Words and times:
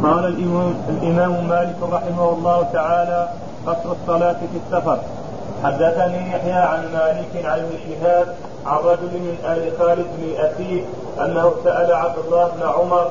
قال 0.00 0.26
الإمام, 0.26 0.74
الإمام 0.88 1.48
مالك 1.48 1.76
رحمه 1.82 2.32
الله 2.32 2.66
تعالى 2.72 3.28
قصر 3.66 3.92
الصلاة 3.92 4.32
في 4.32 4.58
السفر. 4.66 4.98
حدثني 5.64 6.28
يحيى 6.28 6.52
عن 6.52 6.82
مالك 6.92 7.46
عن 7.46 7.58
ابن 7.58 7.76
شهاب 7.88 8.26
عن 8.66 8.78
رجل 8.78 9.12
من 9.12 9.36
آل 9.44 9.72
خالد 9.78 10.06
بن 10.18 10.44
أسيد 10.44 10.84
أنه 11.24 11.52
سأل 11.64 11.92
عبد 11.92 12.18
الله 12.24 12.46
بن 12.46 12.62
عمر 12.62 13.06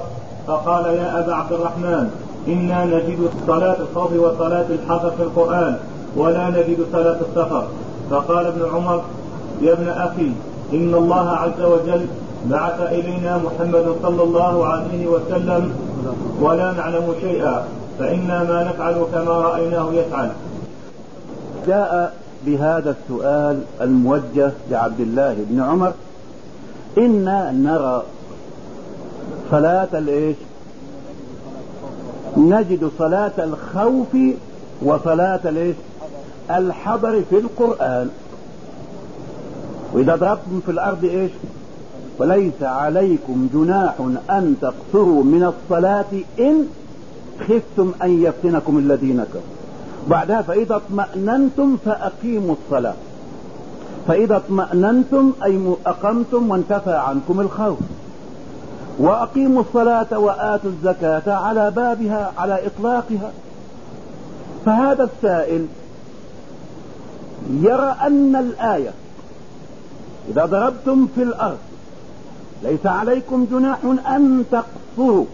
فقال 0.47 0.85
يا 0.85 1.19
أبا 1.19 1.33
عبد 1.35 1.51
الرحمن 1.51 2.09
إنا 2.47 2.85
نجد 2.85 3.29
صلاة 3.47 3.75
الخوف 3.79 4.11
وصلاة 4.13 4.65
الحضر 4.69 5.11
في 5.11 5.23
القرآن 5.23 5.77
ولا 6.15 6.49
نجد 6.49 6.85
صلاة 6.91 7.17
السفر. 7.29 7.63
فقال 8.09 8.45
ابن 8.45 8.75
عمر 8.75 9.01
يا 9.61 9.73
ابن 9.73 9.89
أخي 9.89 10.31
إن 10.73 10.95
الله 10.95 11.29
عز 11.29 11.61
وجل 11.61 12.05
بعث 12.45 12.81
إلينا 12.81 13.37
محمد 13.37 13.95
صلى 14.03 14.23
الله 14.23 14.65
عليه 14.65 15.07
وسلم 15.07 15.73
ولا 16.41 16.71
نعلم 16.71 17.15
شيئا 17.21 17.63
فإنا 17.99 18.43
ما 18.43 18.63
نفعل 18.63 19.05
كما 19.13 19.31
رأيناه 19.31 19.93
يفعل. 19.93 20.31
جاء 21.67 22.13
بهذا 22.45 22.95
السؤال 23.01 23.61
الموجه 23.81 24.51
لعبد 24.71 24.99
الله 24.99 25.35
بن 25.49 25.61
عمر 25.61 25.93
إنا 26.97 27.51
نرى 27.51 28.03
صلاة 29.51 29.87
الإيش؟ 29.93 30.35
نجد 32.37 32.91
صلاة 32.99 33.31
الخوف 33.37 34.17
وصلاة 34.81 35.39
الإيش؟ 35.45 35.75
الحضر 36.51 37.21
في 37.29 37.37
القرآن. 37.37 38.09
وإذا 39.93 40.15
ضربتم 40.15 40.61
في 40.65 40.71
الأرض 40.71 41.03
إيش؟ 41.03 41.31
وليس 42.21 42.61
عليكم 42.63 43.49
جناح 43.53 43.93
أن 44.29 44.55
تقصروا 44.61 45.23
من 45.23 45.53
الصلاة 45.53 46.05
إن 46.39 46.67
خفتم 47.39 47.91
أن 48.03 48.23
يفتنكم 48.23 48.77
الذين 48.77 49.23
كفروا. 49.23 49.41
بعدها 50.07 50.41
فإذا 50.41 50.75
اطمأننتم 50.75 51.77
فأقيموا 51.85 52.55
الصلاة. 52.63 52.93
فإذا 54.07 54.35
اطمأننتم 54.35 55.31
أي 55.43 55.75
أقمتم 55.85 56.51
وانتفى 56.51 56.93
عنكم 56.93 57.39
الخوف. 57.39 57.79
وأقيموا 58.99 59.61
الصلاة 59.61 60.19
وآتوا 60.19 60.69
الزكاة 60.69 61.33
على 61.33 61.71
بابها 61.71 62.31
على 62.37 62.65
إطلاقها. 62.65 63.31
فهذا 64.65 65.03
السائل 65.03 65.65
يرى 67.61 67.95
أن 68.01 68.35
الآية 68.35 68.91
إذا 70.29 70.45
ضربتم 70.45 71.07
في 71.15 71.23
الأرض 71.23 71.57
ليس 72.63 72.85
عليكم 72.85 73.47
جناح 73.51 73.77
أن 74.07 74.45
تقصروا. 74.51 75.25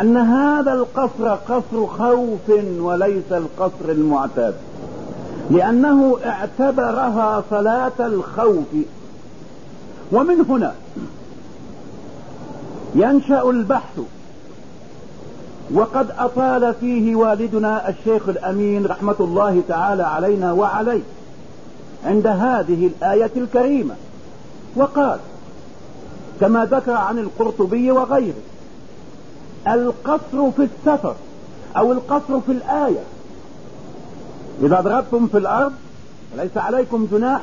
أن 0.00 0.16
هذا 0.16 0.72
القصر 0.72 1.28
قصر 1.28 1.86
خوف 1.86 2.50
وليس 2.78 3.32
القصر 3.32 3.88
المعتاد. 3.88 4.54
لأنه 5.50 6.18
اعتبرها 6.24 7.44
صلاة 7.50 7.92
الخوف. 8.00 8.66
ومن 10.12 10.40
هنا 10.48 10.74
ينشأ 12.94 13.50
البحث. 13.50 14.00
وقد 15.74 16.10
أطال 16.18 16.74
فيه 16.80 17.16
والدنا 17.16 17.88
الشيخ 17.88 18.28
الأمين 18.28 18.86
رحمة 18.86 19.16
الله 19.20 19.62
تعالى 19.68 20.02
علينا 20.02 20.52
وعليه 20.52 21.02
عند 22.06 22.26
هذه 22.26 22.86
الآية 22.86 23.30
الكريمة. 23.36 23.94
وقال 24.76 25.18
كما 26.42 26.64
ذكر 26.64 26.92
عن 26.92 27.18
القرطبي 27.18 27.90
وغيره. 27.90 28.42
القصر 29.68 30.50
في 30.56 30.68
السفر 30.68 31.14
أو 31.76 31.92
القصر 31.92 32.40
في 32.40 32.52
الآية. 32.52 33.02
إذا 34.62 34.80
ضربتم 34.80 35.26
في 35.26 35.38
الأرض 35.38 35.72
ليس 36.36 36.56
عليكم 36.56 37.08
جناح 37.12 37.40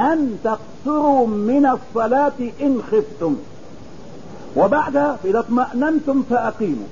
أن 0.00 0.38
تقصروا 0.44 1.26
من 1.26 1.66
الصلاة 1.66 2.32
إن 2.60 2.82
خفتم. 2.92 3.36
وبعدها 4.56 5.16
إذا 5.24 5.38
اطمأننتم 5.38 6.22
فأقيموا. 6.30 6.88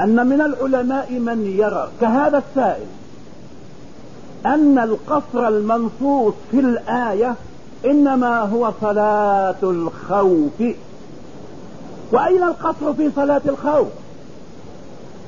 أن 0.00 0.26
من 0.26 0.40
العلماء 0.40 1.12
من 1.12 1.54
يرى 1.58 1.88
كهذا 2.00 2.38
السائل 2.38 2.86
أن 4.46 4.78
القصر 4.78 5.48
المنصوص 5.48 6.34
في 6.50 6.60
الآية 6.60 7.34
إنما 7.84 8.40
هو 8.40 8.72
صلاة 8.80 9.54
الخوف. 9.62 10.62
وأين 12.12 12.42
القصر 12.42 12.94
في 12.94 13.10
صلاة 13.16 13.40
الخوف؟ 13.46 13.88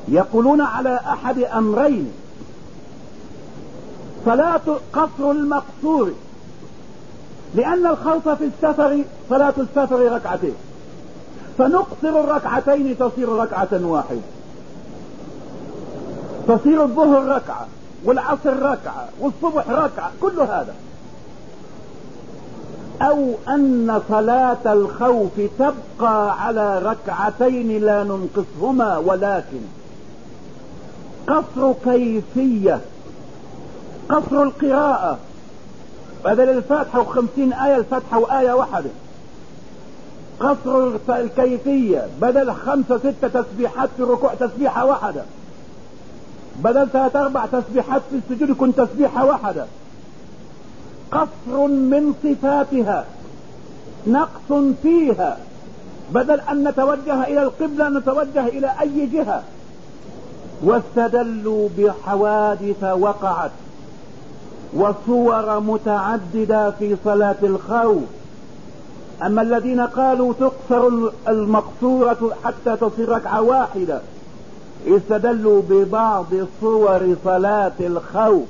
يقولون 0.08 0.60
على 0.60 1.00
أحد 1.06 1.38
أمرين. 1.38 2.12
صلاة 4.24 4.60
قصر 4.92 5.30
المقصور. 5.30 6.12
لأن 7.54 7.86
الخوف 7.86 8.28
في 8.28 8.44
السفر 8.44 9.04
صلاة 9.30 9.54
السفر 9.58 10.12
ركعتين. 10.12 10.54
فنقصر 11.58 12.20
الركعتين 12.20 12.98
تصير 12.98 13.28
ركعة 13.28 13.68
واحدة. 13.72 14.20
تصير 16.48 16.82
الظهر 16.82 17.26
ركعة 17.26 17.66
والعصر 18.04 18.56
ركعة 18.62 19.08
والصبح 19.20 19.70
ركعة 19.70 20.10
كل 20.20 20.40
هذا. 20.40 20.74
أو 23.02 23.34
أن 23.48 24.00
صلاة 24.08 24.72
الخوف 24.72 25.30
تبقى 25.58 26.44
على 26.44 26.78
ركعتين 26.78 27.84
لا 27.84 28.04
ننقصهما 28.04 28.98
ولكن 28.98 29.60
قصر 31.26 31.72
كيفية 31.84 32.80
قصر 34.08 34.42
القراءة. 34.42 35.18
بدل 36.24 36.48
الفاتحة 36.48 37.00
وخمسين 37.00 37.52
آية 37.52 37.76
الفاتحة 37.76 38.18
وآية 38.18 38.52
واحدة. 38.52 38.90
قصر 40.40 40.90
الكيفية. 41.08 42.06
بدل 42.20 42.52
خمسة 42.52 42.98
ستة 42.98 43.42
تسبيحات 43.42 43.88
في 43.96 44.02
الركوع 44.02 44.34
تسبيحة 44.34 44.84
واحدة. 44.84 45.22
بدل 46.56 46.88
ثلاث 46.88 47.16
أربع 47.16 47.46
تسبيحات 47.46 48.02
في 48.10 48.16
السجود 48.16 48.50
يكون 48.50 48.74
تسبيحة 48.74 49.24
واحدة. 49.24 49.66
قصر 51.12 51.66
من 51.66 52.14
صفاتها 52.22 53.04
نقص 54.06 54.74
فيها 54.82 55.38
بدل 56.14 56.40
أن 56.40 56.68
نتوجه 56.68 57.24
إلى 57.24 57.42
القبلة 57.42 57.88
نتوجه 57.88 58.46
إلى 58.46 58.70
أي 58.80 59.06
جهة. 59.06 59.42
واستدلوا 60.64 61.68
بحوادث 61.78 62.84
وقعت 62.84 63.50
وصور 64.74 65.60
متعددة 65.60 66.70
في 66.70 66.96
صلاة 67.04 67.36
الخوف. 67.42 68.02
أما 69.22 69.42
الذين 69.42 69.80
قالوا 69.80 70.32
تقصر 70.32 71.10
المقصورة 71.28 72.30
حتى 72.44 72.76
تصير 72.76 73.08
ركعة 73.08 73.42
واحدة 73.42 74.00
استدلوا 74.88 75.62
ببعض 75.68 76.26
صور 76.60 77.16
صلاة 77.24 77.72
الخوف. 77.80 78.46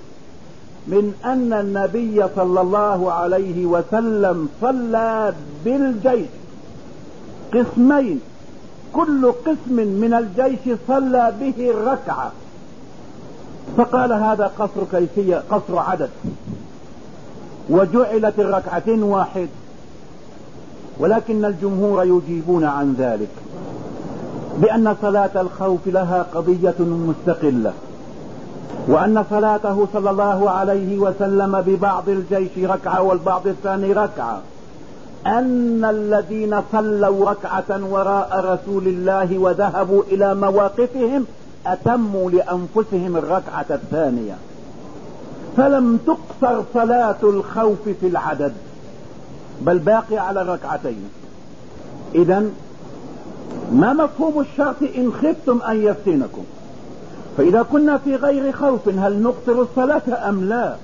من 0.86 1.14
أن 1.24 1.52
النبي 1.52 2.24
صلى 2.36 2.60
الله 2.60 3.12
عليه 3.12 3.66
وسلم 3.66 4.48
صلى 4.60 5.32
بالجيش. 5.64 6.26
قسمين. 7.54 8.20
كل 8.92 9.32
قسم 9.32 9.76
من 9.76 10.14
الجيش 10.14 10.78
صلى 10.88 11.32
به 11.40 11.70
الركعة 11.70 12.32
فقال 13.76 14.12
هذا 14.12 14.50
قصر 14.58 14.84
كيفية 14.92 15.42
قصر 15.50 15.78
عدد. 15.78 16.10
وجعلت 17.70 18.38
الركعتين 18.38 19.02
واحد. 19.02 19.48
ولكن 20.98 21.44
الجمهور 21.44 22.04
يجيبون 22.04 22.64
عن 22.64 22.94
ذلك. 22.98 23.28
بأن 24.58 24.96
صلاة 25.02 25.30
الخوف 25.36 25.80
لها 25.86 26.26
قضية 26.34 26.74
مستقلة. 26.80 27.72
وأن 28.88 29.24
صلاته 29.30 29.88
صلى 29.92 30.10
الله 30.10 30.50
عليه 30.50 30.98
وسلم 30.98 31.60
ببعض 31.66 32.08
الجيش 32.08 32.58
ركعة 32.58 33.02
والبعض 33.02 33.46
الثاني 33.46 33.92
ركعة. 33.92 34.40
أن 35.26 35.84
الذين 35.84 36.62
صلوا 36.72 37.30
ركعة 37.30 37.84
وراء 37.90 38.30
رسول 38.44 38.86
الله 38.86 39.38
وذهبوا 39.38 40.02
إلى 40.02 40.34
مواقفهم 40.34 41.24
أتموا 41.66 42.30
لأنفسهم 42.30 43.16
الركعة 43.16 43.66
الثانية. 43.70 44.34
فلم 45.56 45.98
تقصر 46.06 46.62
صلاة 46.74 47.16
الخوف 47.22 47.88
في 48.00 48.06
العدد 48.06 48.52
بل 49.60 49.78
باقي 49.78 50.18
على 50.18 50.42
الركعتين. 50.42 51.10
إذا 52.14 52.44
ما 53.72 53.92
مفهوم 53.92 54.40
الشرط 54.40 54.76
إن 54.96 55.12
خفتم 55.12 55.62
أن 55.62 55.82
يفتنكم؟ 55.82 56.44
فإذا 57.36 57.62
كنا 57.62 57.98
في 57.98 58.16
غير 58.16 58.52
خوف 58.52 58.88
هل 58.88 59.22
نقصر 59.22 59.62
الصلاة 59.62 60.28
أم 60.28 60.44
لا؟ 60.44 60.76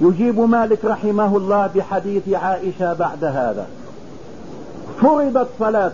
يجيب 0.00 0.40
مالك 0.40 0.84
رحمه 0.84 1.36
الله 1.36 1.70
بحديث 1.74 2.28
عائشة 2.28 2.92
بعد 2.92 3.24
هذا. 3.24 3.66
فرضت 5.00 5.48
صلاة 5.58 5.92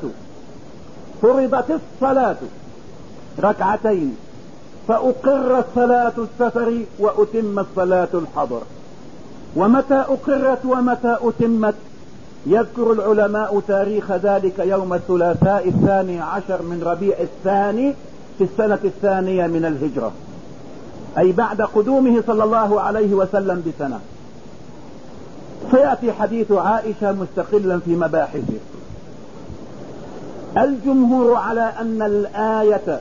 فرضت 1.22 1.70
الصلاة 1.70 2.36
ركعتين 3.42 4.16
فأقرت 4.88 5.64
صلاة 5.74 6.12
السفر 6.18 6.78
وأتمت 6.98 7.66
صلاة 7.76 8.08
الحضر. 8.14 8.62
ومتى 9.56 9.94
أقرت 9.94 10.64
ومتى 10.64 11.16
أتمت؟ 11.22 11.74
يذكر 12.46 12.92
العلماء 12.92 13.62
تاريخ 13.68 14.12
ذلك 14.12 14.58
يوم 14.58 14.94
الثلاثاء 14.94 15.68
الثاني 15.68 16.20
عشر 16.20 16.62
من 16.62 16.82
ربيع 16.86 17.16
الثاني 17.20 17.94
في 18.38 18.44
السنة 18.44 18.78
الثانية 18.84 19.46
من 19.46 19.64
الهجرة. 19.64 20.12
أي 21.18 21.32
بعد 21.32 21.62
قدومه 21.62 22.22
صلى 22.26 22.44
الله 22.44 22.80
عليه 22.80 23.14
وسلم 23.14 23.62
بسنة. 23.66 24.00
سيأتي 25.70 26.12
حديث 26.12 26.52
عائشة 26.52 27.12
مستقلا 27.12 27.78
في 27.78 27.96
مباحثه. 27.96 28.58
الجمهور 30.56 31.34
على 31.34 31.72
أن 31.80 32.02
الآية 32.02 33.00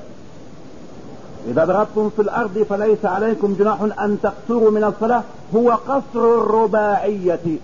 إذا 1.47 1.65
ضربتم 1.65 2.09
في 2.15 2.21
الأرض 2.21 2.65
فليس 2.69 3.05
عليكم 3.05 3.55
جناح 3.59 3.81
أن 3.81 4.17
تقصروا 4.23 4.71
من 4.71 4.83
الصلاة 4.83 5.23
هو 5.55 5.71
قصر 5.71 6.03
الرباعية. 6.15 7.57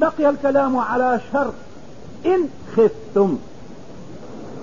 بقي 0.00 0.30
الكلام 0.30 0.76
على 0.76 1.20
شرط. 1.32 1.52
إن 2.26 2.48
خفتم. 2.76 3.38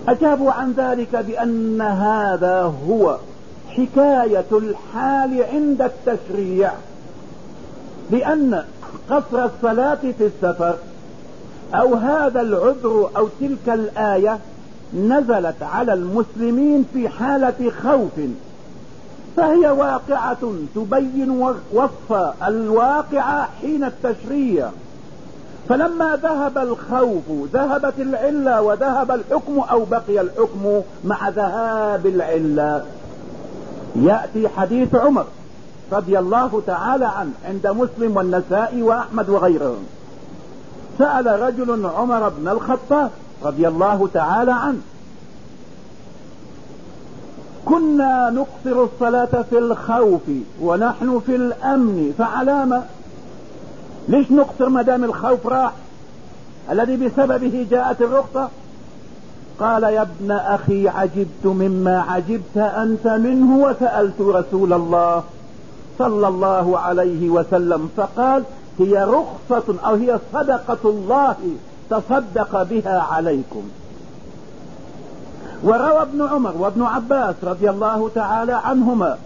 أجابوا 0.08 0.52
عن 0.52 0.72
ذلك 0.72 1.16
بأن 1.16 1.82
هذا 1.82 2.74
هو 2.88 3.18
حكاية 3.70 4.46
الحال 4.52 5.44
عند 5.54 5.82
التشريع. 5.82 6.72
بأن 8.12 8.64
قصر 9.10 9.46
الصلاة 9.46 9.98
في 10.18 10.26
السفر 10.26 10.76
أو 11.74 11.96
هذا 11.96 12.42
العذر 12.42 13.10
أو 13.18 13.28
تلك 13.40 13.70
الآية 13.70 14.40
نزلت 14.94 15.64
على 15.64 15.94
المسلمين 15.94 16.86
في 16.94 17.10
حالة 17.10 17.72
خوف. 17.84 18.12
فهي 19.38 19.70
واقعة 19.70 20.54
تبين 20.76 21.56
وصف 21.74 22.34
الواقع 22.48 23.46
حين 23.62 23.84
التشريع. 23.84 24.70
فلما 25.70 26.20
ذهب 26.24 26.58
الخوف 26.58 27.24
ذهبت 27.54 27.94
العلة 28.00 28.62
وذهب 28.62 29.12
الحكم 29.12 29.60
أو 29.60 29.86
بقي 29.86 30.22
الحكم 30.22 30.82
مع 31.06 31.30
ذهاب 31.30 32.06
العلة. 32.06 32.86
يأتي 33.96 34.48
حديث 34.50 34.96
عمر 34.96 35.26
رضي 35.92 36.20
الله 36.20 36.62
تعالى 36.68 37.06
عنه 37.06 37.32
عند 37.46 37.68
مسلم 37.68 38.18
والنسائي 38.18 38.84
وأحمد 38.84 39.30
وغيرهم. 39.30 39.86
سأل 41.00 41.42
رجل 41.42 41.86
عمر 41.86 42.30
بن 42.30 42.48
الخطاب 42.48 43.10
رضي 43.44 43.68
الله 43.68 44.10
تعالى 44.14 44.52
عنه 44.52 44.82
كنا 47.66 48.30
نقصر 48.30 48.84
الصلاة 48.84 49.44
في 49.50 49.58
الخوف 49.58 50.22
ونحن 50.62 51.22
في 51.26 51.36
الأمن 51.36 52.14
فعلامة 52.18 52.84
ليش 54.08 54.32
نقصر 54.32 54.70
ما 54.70 54.82
دام 54.82 55.04
الخوف 55.04 55.48
راح؟ 55.48 55.72
الذي 56.72 56.98
بسببه 56.98 57.68
جاءت 57.72 58.02
الرخصة؟ 58.02 58.50
قال 59.60 59.84
يا 59.84 60.02
ابن 60.02 60.32
أخي 60.32 60.88
عجبت 60.88 61.46
مما 61.46 62.02
عجبت 62.02 62.58
أنت 62.58 63.08
منه 63.08 63.58
وسألت 63.58 64.22
رسول 64.22 64.74
الله 64.74 65.24
صلى 66.00 66.28
الله 66.28 66.80
عليه 66.80 67.30
وسلم 67.30 67.90
فقال 67.98 68.44
هي 68.80 69.04
رخصة 69.04 69.76
أو 69.86 69.96
هي 69.96 70.20
صدقة 70.34 70.78
الله 70.90 71.36
تصدق 71.90 72.64
بها 72.64 73.00
عليكم. 73.00 73.64
وروى 75.64 76.02
ابن 76.02 76.28
عمر 76.28 76.54
وابن 76.60 76.84
عباس 76.84 77.36
رضي 77.44 77.70
الله 77.70 78.10
تعالى 78.16 78.54
عنهما 78.54 79.18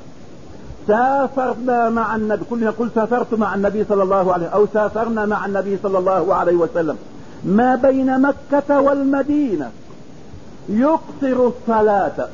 سافرنا 0.90 1.90
مع 1.90 2.16
النبي 2.16 2.46
كلنا 2.50 2.70
نقول 2.70 2.90
سافرت 2.96 3.34
مع 3.34 3.56
النبي 3.56 3.84
صلى 3.84 4.04
الله 4.04 4.34
عليه 4.34 4.48
أو 4.48 4.66
سافرنا 4.74 5.26
مع 5.26 5.46
النبي 5.46 5.78
صلى 5.84 5.98
الله 5.98 6.36
عليه 6.36 6.56
وسلم. 6.56 6.98
ما 7.44 7.76
بين 7.76 8.22
مكة 8.22 8.82
والمدينة 8.82 9.72
يقصر 10.70 11.48
الصلاة. 11.48 12.28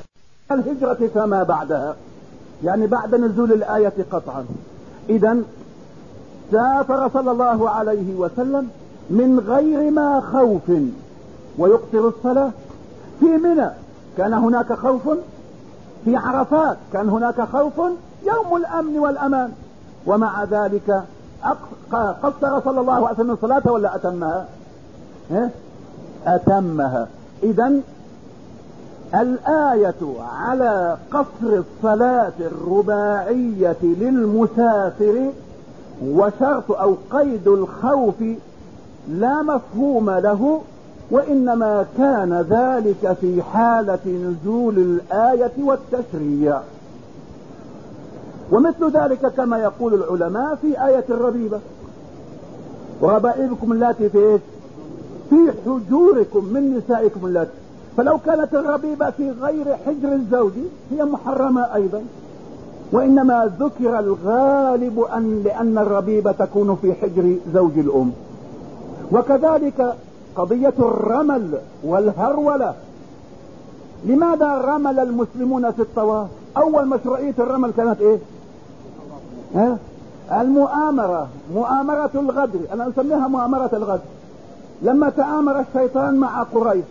الهجرة 0.52 1.10
فما 1.16 1.44
بعدها. 1.44 1.96
يعني 2.64 2.88
بعد 2.88 3.16
نزول 3.16 3.52
الآية 3.52 3.94
قطعا. 4.12 4.46
اذا 5.10 5.38
سافر 6.52 7.10
صلى 7.14 7.32
الله 7.32 7.70
عليه 7.70 8.16
وسلم 8.16 8.68
من 9.10 9.40
غير 9.48 9.92
ما 9.92 10.22
خوف. 10.34 10.72
ويقصر 11.58 12.08
الصلاة 12.08 12.52
في 13.20 13.26
منى. 13.26 13.70
كان 14.18 14.34
هناك 14.34 14.74
خوف؟ 14.74 15.10
في 16.06 16.16
عرفات. 16.16 16.78
كان 16.94 17.10
هناك 17.10 17.42
خوف؟ 17.42 17.82
يوم 18.26 18.58
الأمن 18.58 19.00
والأمان. 19.00 19.52
ومع 20.08 20.44
ذلك 20.44 21.04
قصر 22.24 22.62
صلى 22.62 22.80
الله 22.82 22.94
عليه 22.94 23.16
وسلم 23.16 23.32
الصلاة 23.32 23.72
ولا 23.72 23.96
أتمها؟ 23.96 24.46
أتمها. 26.28 27.08
اذا 27.44 27.72
الآية 29.16 30.16
على 30.40 30.98
قصر 31.12 31.64
الصلاة 31.64 32.34
الرباعية 32.40 33.78
للمسافر 33.84 35.32
وشرط 36.06 36.72
أو 36.72 36.96
قيد 37.12 37.48
الخوف 37.48 38.16
لا 39.10 39.42
مفهوم 39.42 40.10
له 40.10 40.62
وإنما 41.12 41.86
كان 41.98 42.46
ذلك 42.50 43.18
في 43.22 43.42
حالة 43.44 44.06
نزول 44.06 44.78
الآية 44.78 45.52
والتشريع. 45.58 46.62
ومثل 48.52 48.92
ذلك 48.92 49.34
كما 49.38 49.58
يقول 49.58 49.94
العلماء 49.94 50.56
في 50.56 50.86
آية 50.88 51.06
الربيبة. 51.10 51.60
وربائبكم 53.02 53.72
اللاتي 53.72 54.10
في 54.10 54.18
إيش؟ 54.18 54.42
في 55.30 55.54
حجوركم 55.66 56.46
من 56.46 56.78
نسائكم 56.78 57.26
اللاتي. 57.26 57.52
فلو 57.98 58.18
كانت 58.26 58.54
الربيبة 58.54 59.10
في 59.10 59.32
غير 59.32 59.76
حجر 59.86 60.14
الزوج 60.14 60.52
هي 60.92 61.06
محرمة 61.06 61.76
أيضا. 61.76 62.04
وإنما 62.92 63.52
ذكر 63.60 64.00
الغالب 64.00 65.00
ان 65.00 65.42
لأن 65.44 65.78
الربيبة 65.78 66.32
تكون 66.32 66.78
في 66.82 66.94
حجر 66.94 67.36
زوج 67.54 67.80
الأم. 67.80 68.12
وكذلك 69.12 69.96
قضية 70.36 70.74
الرمل 70.80 71.58
والهرولة. 71.84 72.74
لماذا 74.06 74.58
رمل 74.58 75.00
المسلمون 75.00 75.72
في 75.72 75.82
الطواف؟ 75.82 76.28
أول 76.58 76.88
مشروعية 76.88 77.34
الرمل 77.40 77.72
كانت 77.78 78.02
إيه؟ 78.02 78.18
ها؟ 79.56 79.78
المؤامرة 80.32 81.28
مؤامرة 81.54 82.10
الغدر 82.16 82.60
أنا 82.74 82.90
أسميها 82.90 83.28
مؤامرة 83.28 83.70
الغدر. 83.74 84.04
لما 84.82 85.10
تآمر 85.10 85.60
الشيطان 85.60 86.16
مع 86.16 86.44
قريش 86.44 86.86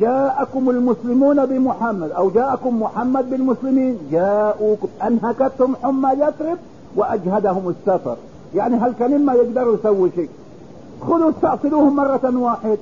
جاءكم 0.00 0.70
المسلمون 0.70 1.46
بمحمد 1.46 2.10
أو 2.10 2.30
جاءكم 2.30 2.82
محمد 2.82 3.30
بالمسلمين 3.30 3.98
جاءوكم 4.10 4.88
أنهكتهم 5.06 5.76
حمى 5.82 6.10
يثرب 6.12 6.58
وأجهدهم 6.96 7.68
السفر. 7.68 8.16
يعني 8.54 8.76
هل 8.76 9.24
ما 9.24 9.32
يقدروا 9.32 9.74
يسوي 9.74 10.10
شيء. 10.16 10.28
خذوا 11.00 11.30
استأصلوهم 11.30 11.96
مرة 11.96 12.32
واحدة 12.36 12.78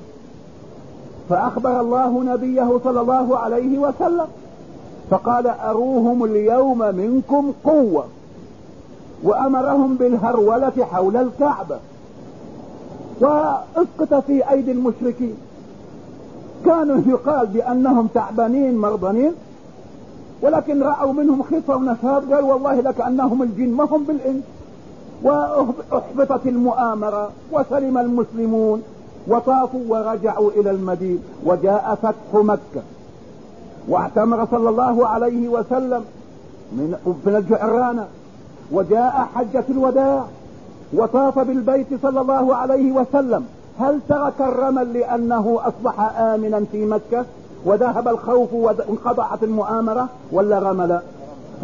فأخبر 1.28 1.80
الله 1.80 2.22
نبيه 2.24 2.80
صلى 2.84 3.00
الله 3.00 3.38
عليه 3.38 3.78
وسلم. 3.78 4.26
فقال 5.10 5.46
أروهم 5.46 6.24
اليوم 6.24 6.78
منكم 6.78 7.52
قوة. 7.64 8.04
وأمرهم 9.22 9.94
بالهرولة 9.94 10.72
حول 10.92 11.16
الكعبة 11.16 11.76
وأسقط 13.20 14.14
في 14.26 14.50
أيدي 14.50 14.72
المشركين. 14.72 15.34
كانوا 16.64 17.00
يقال 17.06 17.46
بأنهم 17.46 18.06
تعبانين 18.06 18.78
مرضانين. 18.78 19.32
ولكن 20.42 20.82
رأوا 20.82 21.12
منهم 21.12 21.42
خفة 21.42 21.76
ونشاط 21.76 22.22
قال 22.32 22.44
والله 22.44 22.80
لكأنهم 22.80 23.42
الجن 23.42 23.68
ما 23.68 23.84
هم 23.84 24.04
بالإنس. 24.04 24.42
وأحبطت 25.22 26.46
المؤامرة 26.46 27.30
وسلم 27.52 27.98
المسلمون. 27.98 28.82
وطافوا 29.28 29.80
ورجعوا 29.88 30.50
إلى 30.50 30.70
المدينة. 30.70 31.18
وجاء 31.44 31.98
فتح 32.02 32.42
مكة. 32.42 32.82
واعتمر 33.88 34.46
صلى 34.50 34.68
الله 34.68 35.06
عليه 35.06 35.48
وسلم 35.48 36.04
من 36.72 36.96
من 37.26 37.36
الجعرانة. 37.36 38.06
وجاء 38.72 39.28
حجة 39.34 39.64
الوداع 39.70 40.24
وطاف 40.92 41.38
بالبيت 41.38 41.86
صلى 42.02 42.20
الله 42.20 42.56
عليه 42.56 42.92
وسلم. 42.92 43.44
هل 43.78 44.00
ترك 44.08 44.40
الرمل 44.40 44.92
لأنه 44.92 45.58
أصبح 45.62 46.18
آمنا 46.18 46.64
في 46.72 46.86
مكة 46.86 47.24
وذهب 47.64 48.08
الخوف 48.08 48.52
وانقطعت 48.52 49.42
المؤامرة 49.42 50.08
ولا 50.32 50.58
رمل؟ 50.58 51.00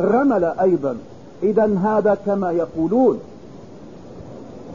رمل 0.01 0.45
أيضا. 0.45 0.97
اذا 1.43 1.79
هذا 1.85 2.17
كما 2.27 2.51
يقولون. 2.51 3.19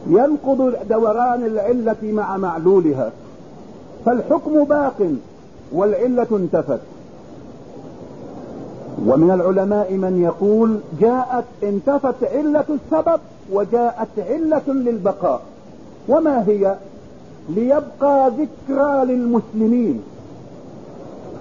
ينقض 0.06 0.74
دوران 0.90 1.46
العلة 1.46 1.96
مع 2.02 2.36
معلولها. 2.36 3.10
فالحكم 4.06 4.64
باق 4.64 5.12
والعلة 5.72 6.26
انتفت. 6.32 6.80
ومن 9.06 9.30
العلماء 9.30 9.92
من 9.92 10.22
يقول 10.22 10.78
جاءت 11.00 11.44
انتفت 11.62 12.24
علة 12.34 12.64
السبب 12.70 13.20
وجاءت 13.52 14.08
علة 14.18 14.62
للبقاء. 14.66 15.40
وما 16.08 16.48
هي؟ 16.48 16.76
ليبقى 17.48 18.30
ذكرى 18.30 19.04
للمسلمين 19.04 20.02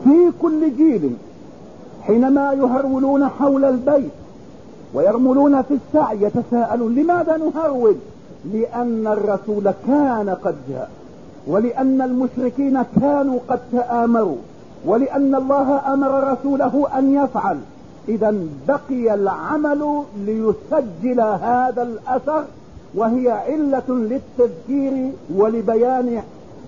في 0.03 0.31
كل 0.41 0.75
جيل 0.77 1.13
حينما 2.01 2.53
يهرولون 2.53 3.27
حول 3.27 3.65
البيت 3.65 4.11
ويرملون 4.93 5.61
في 5.61 5.73
السعي 5.73 6.21
يتساءلون 6.21 6.95
لماذا 6.95 7.37
نهرول؟ 7.37 7.95
لأن 8.53 9.07
الرسول 9.07 9.71
كان 9.87 10.37
قد 10.43 10.55
جاء 10.69 10.89
ولأن 11.47 12.01
المشركين 12.01 12.81
كانوا 13.01 13.39
قد 13.47 13.59
تآمروا. 13.71 14.37
ولأن 14.85 15.35
الله 15.35 15.93
أمر 15.93 16.33
رسوله 16.33 16.87
أن 16.97 17.13
يفعل. 17.13 17.57
إذا 18.09 18.35
بقي 18.67 19.13
العمل 19.13 20.03
ليسجل 20.17 21.21
هذا 21.21 21.83
الأثر 21.83 22.43
وهي 22.95 23.31
علة 23.31 23.83
للتذكير 23.89 25.11
ولبيان 25.35 26.23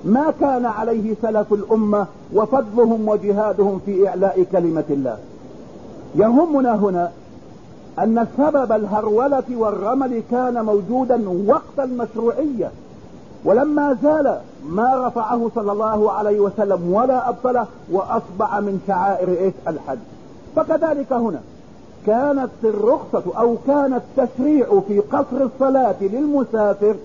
ما 0.05 0.33
كان 0.39 0.65
عليه 0.65 1.15
سلف 1.21 1.53
الأمة 1.53 2.05
وفضلهم 2.33 3.07
وجهادهم 3.09 3.79
في 3.85 4.07
إعلاء 4.09 4.43
كلمة 4.51 4.83
الله. 4.89 5.17
يهمنا 6.15 6.75
هنا 6.75 7.11
أن 7.99 8.27
سبب 8.37 8.71
الهرولة 8.71 9.43
والرمل 9.57 10.21
كان 10.31 10.65
موجودا 10.65 11.29
وقت 11.47 11.79
المشروعية. 11.79 12.71
ولما 13.45 13.97
زال 14.03 14.37
ما 14.65 15.07
رفعه 15.07 15.51
صلى 15.55 15.71
الله 15.71 16.11
عليه 16.11 16.39
وسلم 16.39 16.93
ولا 16.93 17.29
أبطله 17.29 17.67
وأصبح 17.91 18.57
من 18.59 18.81
شعائر 18.87 19.29
إيه 19.29 19.53
الحج. 19.67 19.97
فكذلك 20.55 21.13
هنا 21.13 21.39
كانت 22.05 22.49
الرخصة 22.63 23.23
أو 23.37 23.55
كان 23.67 23.93
التشريع 23.93 24.79
في 24.87 24.99
قصر 24.99 25.41
الصلاة 25.41 25.95
للمسافر 26.01 26.95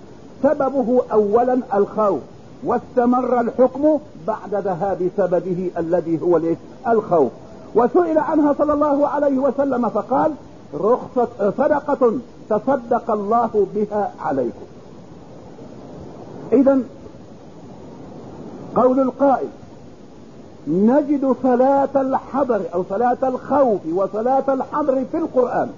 سببه 0.42 1.02
أولا 1.12 1.58
الخوف 1.74 2.20
واستمر 2.64 3.40
الحكم 3.40 3.98
بعد 4.26 4.54
ذهاب 4.54 5.10
سببه 5.16 5.70
الذي 5.78 6.22
هو 6.22 6.40
الخوف. 6.88 7.30
وسئل 7.74 8.18
عنها 8.18 8.54
صلى 8.58 8.72
الله 8.72 9.08
عليه 9.08 9.38
وسلم 9.38 9.88
فقال 9.88 10.32
رخصة 10.74 11.28
صدقة 11.58 12.12
تصدق 12.50 13.10
الله 13.10 13.66
بها 13.74 14.12
عليكم. 14.20 14.66
اذا 16.52 16.78
قول 18.74 19.00
القائل 19.00 19.48
نجد 20.68 21.34
صلاة 21.42 21.88
الحضر 21.96 22.62
أو 22.74 22.84
صلاة 22.90 23.18
الخوف 23.22 23.80
وصلاة 23.94 24.44
الحضر 24.48 25.04
في 25.12 25.18
القرآن 25.18 25.68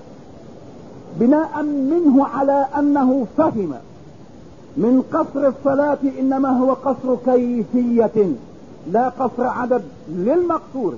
بناء 1.21 1.63
منه 1.63 2.27
على 2.27 2.67
أنه 2.79 3.27
فهم 3.37 3.75
من 4.77 5.03
قصر 5.13 5.47
الصلاة 5.47 5.99
إنما 6.19 6.49
هو 6.49 6.73
قصر 6.73 7.17
كيفية 7.25 8.33
لا 8.91 9.09
قصر 9.09 9.47
عدد 9.47 9.83
للمقصور 10.09 10.95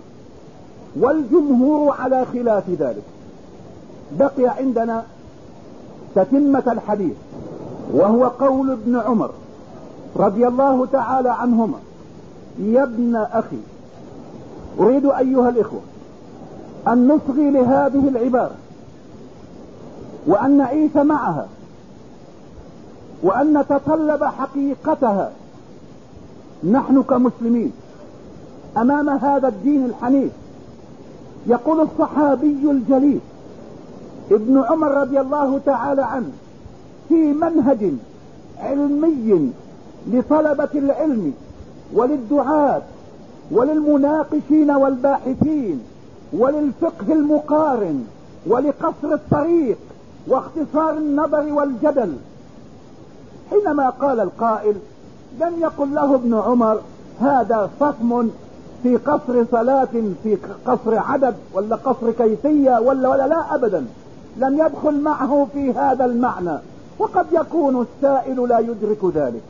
والجمهور 0.96 1.94
على 1.98 2.26
خلاف 2.32 2.70
ذلك. 2.70 3.02
بقي 4.18 4.48
عندنا 4.48 5.04
تتمة 6.14 6.72
الحديث 6.72 7.16
وهو 7.94 8.24
قول 8.24 8.70
ابن 8.70 8.96
عمر. 8.96 9.30
رضي 10.16 10.46
الله 10.46 10.86
تعالى 10.86 11.30
عنهما. 11.30 11.78
يا 12.58 12.82
ابن 12.82 13.16
أخي 13.16 13.58
أريد 14.80 15.06
أيها 15.06 15.48
الإخوة 15.48 15.80
أن 16.88 17.08
نصغي 17.08 17.50
لهذه 17.50 18.08
العبارة 18.08 18.54
وأن 20.26 20.56
نعيش 20.56 20.96
معها 20.96 21.46
وأن 23.22 23.58
نتطلب 23.58 24.24
حقيقتها. 24.24 25.32
نحن 26.70 27.02
كمسلمين 27.02 27.72
أمام 28.76 29.08
هذا 29.08 29.48
الدين 29.48 29.84
الحنيف 29.84 30.32
يقول 31.46 31.80
الصحابي 31.80 32.70
الجليل 32.70 33.20
ابن 34.30 34.62
عمر 34.62 34.90
رضي 34.90 35.20
الله 35.20 35.60
تعالى 35.66 36.02
عنه 36.02 36.30
في 37.08 37.14
منهج 37.14 37.90
علمي 38.60 39.52
لطلبة 40.12 40.68
العلم 40.74 41.32
وللدعاة 41.94 42.82
وللمناقشين 43.50 44.70
والباحثين 44.70 45.82
وللفقه 46.32 47.12
المقارن 47.12 48.04
ولقصر 48.46 49.12
الطريق 49.12 49.78
واختصار 50.28 50.90
النظر 50.90 51.52
والجدل. 51.52 52.16
حينما 53.50 53.90
قال 53.90 54.20
القائل 54.20 54.74
لم 55.40 55.52
يقل 55.60 55.94
له 55.94 56.14
ابن 56.14 56.34
عمر 56.34 56.80
هذا 57.20 57.70
فهم 57.80 58.30
في 58.82 58.96
قصر 58.96 59.44
صلاة 59.52 59.88
في 60.22 60.38
قصر 60.66 60.98
عدد 60.98 61.34
ولا 61.54 61.76
قصر 61.76 62.10
كيفية 62.10 62.80
ولا 62.80 63.08
ولا 63.08 63.26
لا 63.28 63.54
ابدا. 63.54 63.86
لم 64.36 64.58
يدخل 64.58 65.00
معه 65.00 65.46
في 65.52 65.72
هذا 65.72 66.04
المعنى. 66.04 66.58
وقد 66.98 67.26
يكون 67.32 67.86
السائل 67.86 68.48
لا 68.48 68.58
يدرك 68.58 69.04
ذلك. 69.14 69.42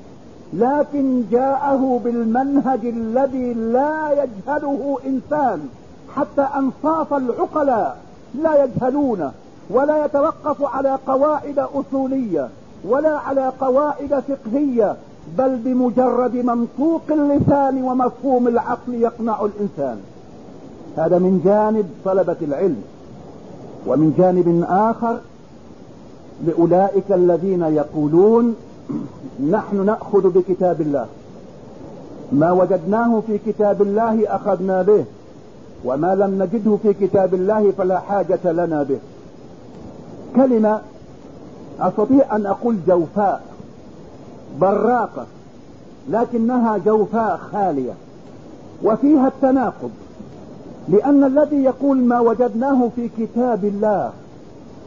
لكن 0.55 1.23
جاءه 1.31 2.01
بالمنهج 2.05 2.85
الذي 2.85 3.55
لا 3.55 4.11
يجهله 4.13 4.99
إنسان. 5.07 5.69
حتى 6.17 6.47
أنصاف 6.57 7.15
العقلاء 7.15 7.97
لا 8.43 8.65
يجهلونه 8.65 9.33
ولا 9.71 10.05
يتوقف 10.05 10.63
على 10.63 10.99
قواعد 11.07 11.59
أصولية 11.59 12.49
ولا 12.89 13.19
على 13.19 13.53
قواعد 13.61 14.23
فقهية 14.29 14.97
بل 15.39 15.57
بمجرد 15.57 16.35
منطوق 16.35 17.03
اللسان 17.11 17.83
ومفهوم 17.83 18.49
العقل 18.49 18.95
يقنع 18.95 19.45
الإنسان. 19.45 20.01
هذا 20.97 21.19
من 21.19 21.41
جانب 21.45 21.87
طلبة 22.05 22.37
العلم. 22.43 22.83
ومن 23.87 24.15
جانب 24.19 24.65
آخر 24.69 25.19
لأولئك 26.47 27.13
الذين 27.13 27.63
يقولون 27.63 28.57
نحن 29.51 29.87
نأخذ 29.87 30.31
بكتاب 30.31 30.81
الله. 30.81 31.07
ما 32.33 32.53
وجدناه 32.53 33.23
في 33.27 33.39
كتاب 33.47 33.83
الله 33.83 34.35
أخذنا 34.37 34.83
به 34.83 35.05
وما 35.85 36.15
لم 36.15 36.43
نجده 36.43 36.79
في 36.83 36.93
كتاب 37.07 37.35
الله 37.35 37.73
فلا 37.79 37.99
حاجة 37.99 38.53
لنا 38.53 38.83
به. 38.83 38.99
كلمة 40.37 40.81
أستطيع 41.81 42.37
أن 42.37 42.47
أقول 42.47 42.77
جوفاء 42.87 43.43
براقة 44.61 45.27
لكنها 46.11 46.79
جوفاء 46.79 47.37
خالية 47.37 47.93
وفيها 48.83 49.29
التناقض 49.29 49.91
لأن 50.89 51.25
الذي 51.25 51.57
يقول 51.57 51.97
ما 51.97 52.21
وجدناه 52.21 52.91
في 52.97 53.09
كتاب 53.19 53.65
الله 53.65 54.13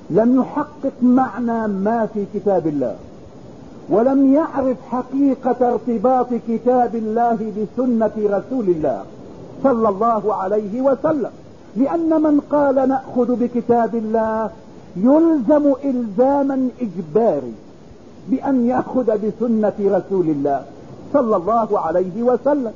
لم 0.10 0.42
يحقق 0.42 0.94
معنى 1.02 1.68
ما 1.68 2.08
في 2.14 2.26
كتاب 2.34 2.68
الله. 2.68 2.96
ولم 3.90 4.34
يعرف 4.34 4.78
حقيقة 4.92 5.74
ارتباط 5.74 6.28
كتاب 6.48 6.96
الله 6.96 7.38
بسنة 7.58 8.12
رسول 8.18 8.70
الله 8.70 9.02
صلى 9.64 9.90
الله 9.90 10.36
عليه 10.36 10.82
وسلم. 10.82 11.32
لأن 11.76 12.22
من 12.22 12.40
قال 12.52 12.76
نأخذ 12.76 13.36
بكتاب 13.36 13.96
الله 13.96 14.50
يلزم 14.96 15.74
إلزاما 15.84 16.70
إجباري 16.82 17.54
بأن 18.30 18.66
يأخذ 18.66 19.18
بسنة 19.18 19.74
رسول 19.80 20.30
الله 20.30 20.62
صلى 21.14 21.36
الله 21.36 21.80
عليه 21.80 22.24
وسلم. 22.24 22.72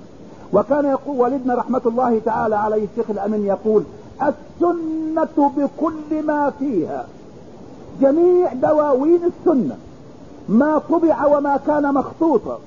وكان 0.53 0.86
يقول 0.86 1.20
والدنا 1.20 1.56
رحمة 1.56 1.82
الله 1.86 2.22
تعالى 2.25 2.56
عليه 2.56 2.88
الشيخ 2.91 3.10
الأمين 3.10 3.46
يقول 3.46 3.84
السنة 4.22 5.51
بكل 5.58 6.25
ما 6.27 6.51
فيها 6.60 7.06
جميع 8.01 8.53
دواوين 8.53 9.20
السنة. 9.24 9.75
ما 10.50 10.81
طبع 10.89 11.25
وما 11.25 11.60
كان 11.67 11.93
مخطوطا 11.93 12.60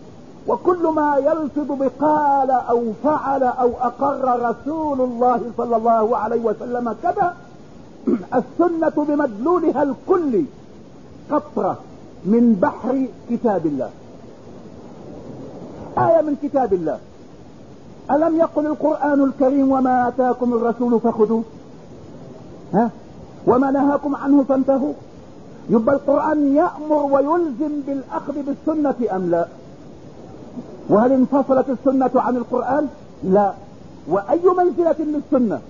وكل 0.48 0.86
ما 0.86 1.16
يلفظ 1.16 1.72
بقال 1.72 2.50
أو 2.50 2.92
فعل 3.04 3.42
أو 3.42 3.70
أقر 3.80 4.50
رسول 4.50 5.00
الله 5.00 5.40
صلى 5.56 5.76
الله 5.76 6.16
عليه 6.16 6.40
وسلم 6.40 6.96
كذا 7.02 7.36
السنة 8.40 9.04
بمدلولها 9.08 9.82
الكلي 9.82 10.44
قطرة 11.30 11.78
من 12.24 12.58
بحر 12.62 13.06
كتاب 13.30 13.66
الله. 13.66 13.90
آية 15.98 16.22
من 16.22 16.36
كتاب 16.42 16.72
الله. 16.72 16.98
ألم 18.10 18.36
يقل 18.36 18.66
القرآن 18.66 19.24
الكريم 19.24 19.72
وما 19.72 20.08
آتاكم 20.08 20.52
الرسول 20.52 21.00
فخذوه؟ 21.00 21.42
ها؟ 22.74 22.90
وما 23.46 23.70
نهاكم 23.70 24.16
عنه 24.16 24.44
فانتهوا. 24.48 24.92
يبقى 25.71 25.94
القرآن 25.94 26.56
يأمر 26.56 27.02
ويلزم 27.12 27.80
بالأخذ 27.87 28.33
بالسنة 28.42 29.16
أم 29.16 29.30
لا؟ 29.30 29.47
وهل 30.88 31.12
انفصلت 31.12 31.66
السنة 31.71 32.11
عن 32.14 32.37
القرآن؟ 32.37 32.88
لا. 33.25 33.52
وأي 34.09 34.40
منزلة 34.59 34.97
للسنة؟ 34.99 35.61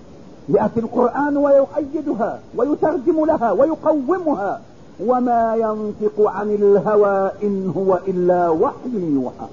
يأتي 0.48 0.80
القرآن 0.80 1.36
ويؤيدها 1.36 2.38
ويترجم 2.56 3.24
لها 3.24 3.52
ويقومها. 3.52 4.60
وما 5.06 5.54
ينطق 5.54 6.30
عن 6.30 6.50
الهوى 6.50 7.30
إن 7.42 7.72
هو 7.76 7.98
إلا 8.08 8.48
وحي 8.48 8.94
يوحى. 8.94 9.46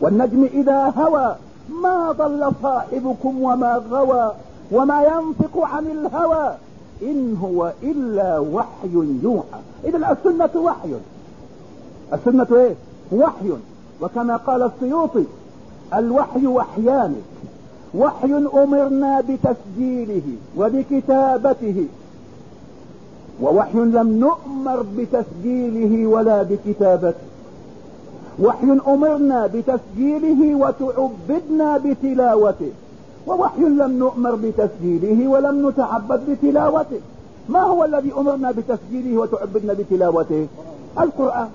والنجم 0.00 0.44
إذا 0.44 0.92
هوى 0.98 1.36
ما 1.82 2.12
ضل 2.12 2.52
صاحبكم 2.62 3.42
وما 3.42 3.82
غوى. 3.90 4.32
وما 4.72 5.02
ينطق 5.02 5.64
عن 5.64 5.86
الهوى 5.86 6.54
إن 7.02 7.36
هو 7.42 7.72
إلا 7.82 8.38
وحي 8.38 9.18
يوحى. 9.22 9.60
إذا 9.84 9.98
السنة 10.12 10.62
وحي. 10.62 10.94
السنة 12.12 12.46
إيه؟ 12.52 12.74
وحي. 13.12 13.50
وكما 14.00 14.36
قال 14.36 14.62
السيوطي 14.62 15.24
الوحي 15.94 16.46
وحيان. 16.46 17.14
وحي 17.94 18.32
أمرنا 18.54 19.20
بتسجيله 19.20 20.22
وبكتابته. 20.56 21.86
ووحي 23.42 23.78
لم 23.78 24.20
نؤمر 24.20 24.84
بتسجيله 24.98 26.06
ولا 26.06 26.42
بكتابته. 26.42 27.26
وحي 28.42 28.78
أمرنا 28.86 29.46
بتسجيله 29.46 30.54
وتعبدنا 30.54 31.78
بتلاوته. 31.78 32.70
ووحي 33.26 33.62
لم 33.62 33.98
نؤمر 33.98 34.34
بتسجيله 34.34 35.28
ولم 35.28 35.68
نتعبد 35.68 36.20
بتلاوته. 36.30 37.00
ما 37.48 37.60
هو 37.60 37.84
الذي 37.84 38.12
أمرنا 38.12 38.50
بتسجيله 38.50 39.18
وتعبدنا 39.20 39.72
بتلاوته؟ 39.72 40.46
القرآن. 40.98 41.48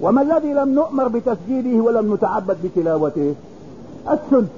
وما 0.00 0.22
الذي 0.22 0.52
لم 0.52 0.68
نؤمر 0.68 1.08
بتسجيله 1.08 1.80
ولم 1.80 2.14
نتعبد 2.14 2.56
بتلاوته؟ 2.64 3.34
السنة. 4.10 4.48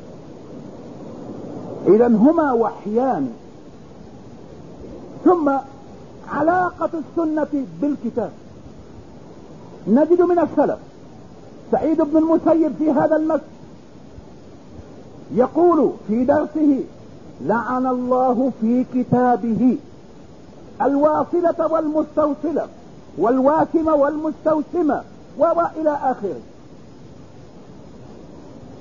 إذا 1.87 2.06
هما 2.06 2.52
وحيان. 2.52 3.30
ثم 5.25 5.50
علاقة 6.28 6.90
السنة 6.94 7.64
بالكتاب. 7.80 8.30
نجد 9.88 10.23
من 10.23 10.38
السلف. 10.38 10.78
سعيد 11.73 12.02
بن 12.02 12.16
المسيب 12.16 12.73
في 12.78 12.90
هذا 12.90 13.16
المسجد 13.16 13.53
يقول 15.33 15.93
في 16.09 16.25
درسه 16.25 16.81
لعن 17.40 17.87
الله 17.87 18.52
في 18.61 18.85
كتابه. 18.95 19.76
الواصلة 20.83 21.73
والمستوصلة 21.73 22.66
والواسمة 23.19 23.95
والمستوسمة 23.95 25.02
وإلى 25.38 25.99
آخره. 26.02 26.40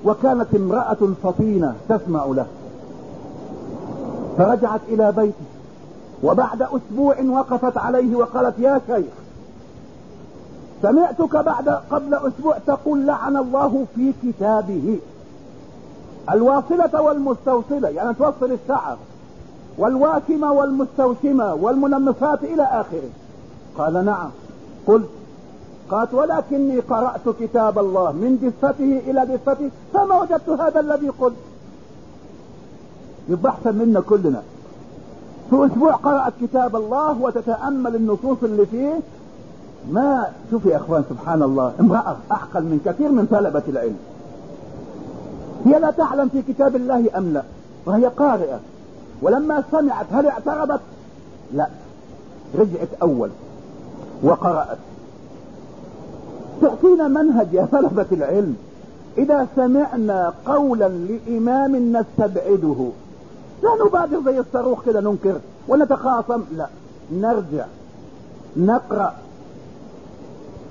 وكانت 0.05 0.55
امرأة 0.55 1.13
فطينة 1.23 1.75
تسمع 1.89 2.25
له. 2.25 2.45
فرجعت 4.37 4.81
إلى 4.87 5.11
بيته 5.11 5.45
وبعد 6.23 6.61
أسبوع 6.61 7.21
وقفت 7.21 7.77
عليه 7.77 8.15
وقالت 8.15 8.59
يا 8.59 8.81
شيخ 8.87 9.13
سمعتك 10.81 11.35
بعد 11.35 11.69
قبل 11.69 12.13
أسبوع 12.13 12.57
تقول 12.67 13.05
لعن 13.05 13.37
الله 13.37 13.85
في 13.95 14.13
كتابه. 14.23 14.99
الواصلة 16.31 17.01
والمستوصلة 17.01 17.89
يعني 17.89 18.13
توصل 18.13 18.51
الشعر 18.51 18.97
والواسمة 19.77 20.51
والمستوسمة 20.51 21.53
والمنمصات 21.53 22.43
إلى 22.43 22.63
آخره. 22.63 23.09
قال 23.77 24.05
نعم. 24.05 24.29
قلت 24.87 25.09
قالت 25.89 26.13
ولكني 26.13 26.79
قرأت 26.79 27.29
كتاب 27.39 27.79
الله 27.79 28.11
من 28.11 28.39
دفته 28.43 29.01
إلى 29.07 29.25
دفته 29.25 29.69
فما 29.93 30.21
وجدت 30.21 30.49
هذا 30.49 30.79
الذي 30.79 31.09
قلت. 31.09 31.35
يبقى 33.29 33.51
احسن 33.51 33.75
منا 33.75 33.99
كلنا. 33.99 34.41
في 35.49 35.65
أسبوع 35.65 35.91
قرأت 35.91 36.33
كتاب 36.41 36.75
الله 36.75 37.21
وتتأمل 37.21 37.95
النصوص 37.95 38.37
اللي 38.43 38.65
فيه. 38.65 38.99
ما 39.91 40.27
شوف 40.51 40.65
يا 40.65 40.77
إخوان 40.77 41.03
سبحان 41.09 41.43
الله 41.43 41.73
امرأة 41.79 42.15
اعقل 42.31 42.63
من 42.63 42.79
كثير 42.85 43.11
من 43.11 43.25
طلبة 43.25 43.63
العلم. 43.67 43.97
هي 45.65 45.79
لا 45.79 45.91
تعلم 45.91 46.29
في 46.29 46.41
كتاب 46.41 46.75
الله 46.75 47.09
أم 47.17 47.33
لا 47.33 47.43
وهي 47.85 48.05
قارئة. 48.05 48.59
ولما 49.21 49.63
سمعت 49.71 50.05
هل 50.11 50.27
اعترضت؟ 50.27 50.81
لا 51.53 51.67
رجعت 52.55 52.87
أول 53.01 53.29
وقرأت. 54.23 54.77
تعطينا 56.61 57.07
منهج 57.07 57.47
يا 57.53 57.67
طلبة 57.71 58.05
العلم. 58.11 58.55
إذا 59.17 59.47
سمعنا 59.55 60.33
قولا 60.45 60.87
لإمام 60.87 61.97
نستبعده 61.97 62.89
لا 63.63 63.85
نبادر 63.85 64.21
زي 64.25 64.39
الصاروخ 64.39 64.85
كده 64.85 65.01
ننكر 65.01 65.35
ونتخاصم 65.67 66.41
لا. 66.57 66.67
نرجع 67.13 67.65
نقرأ. 68.57 69.13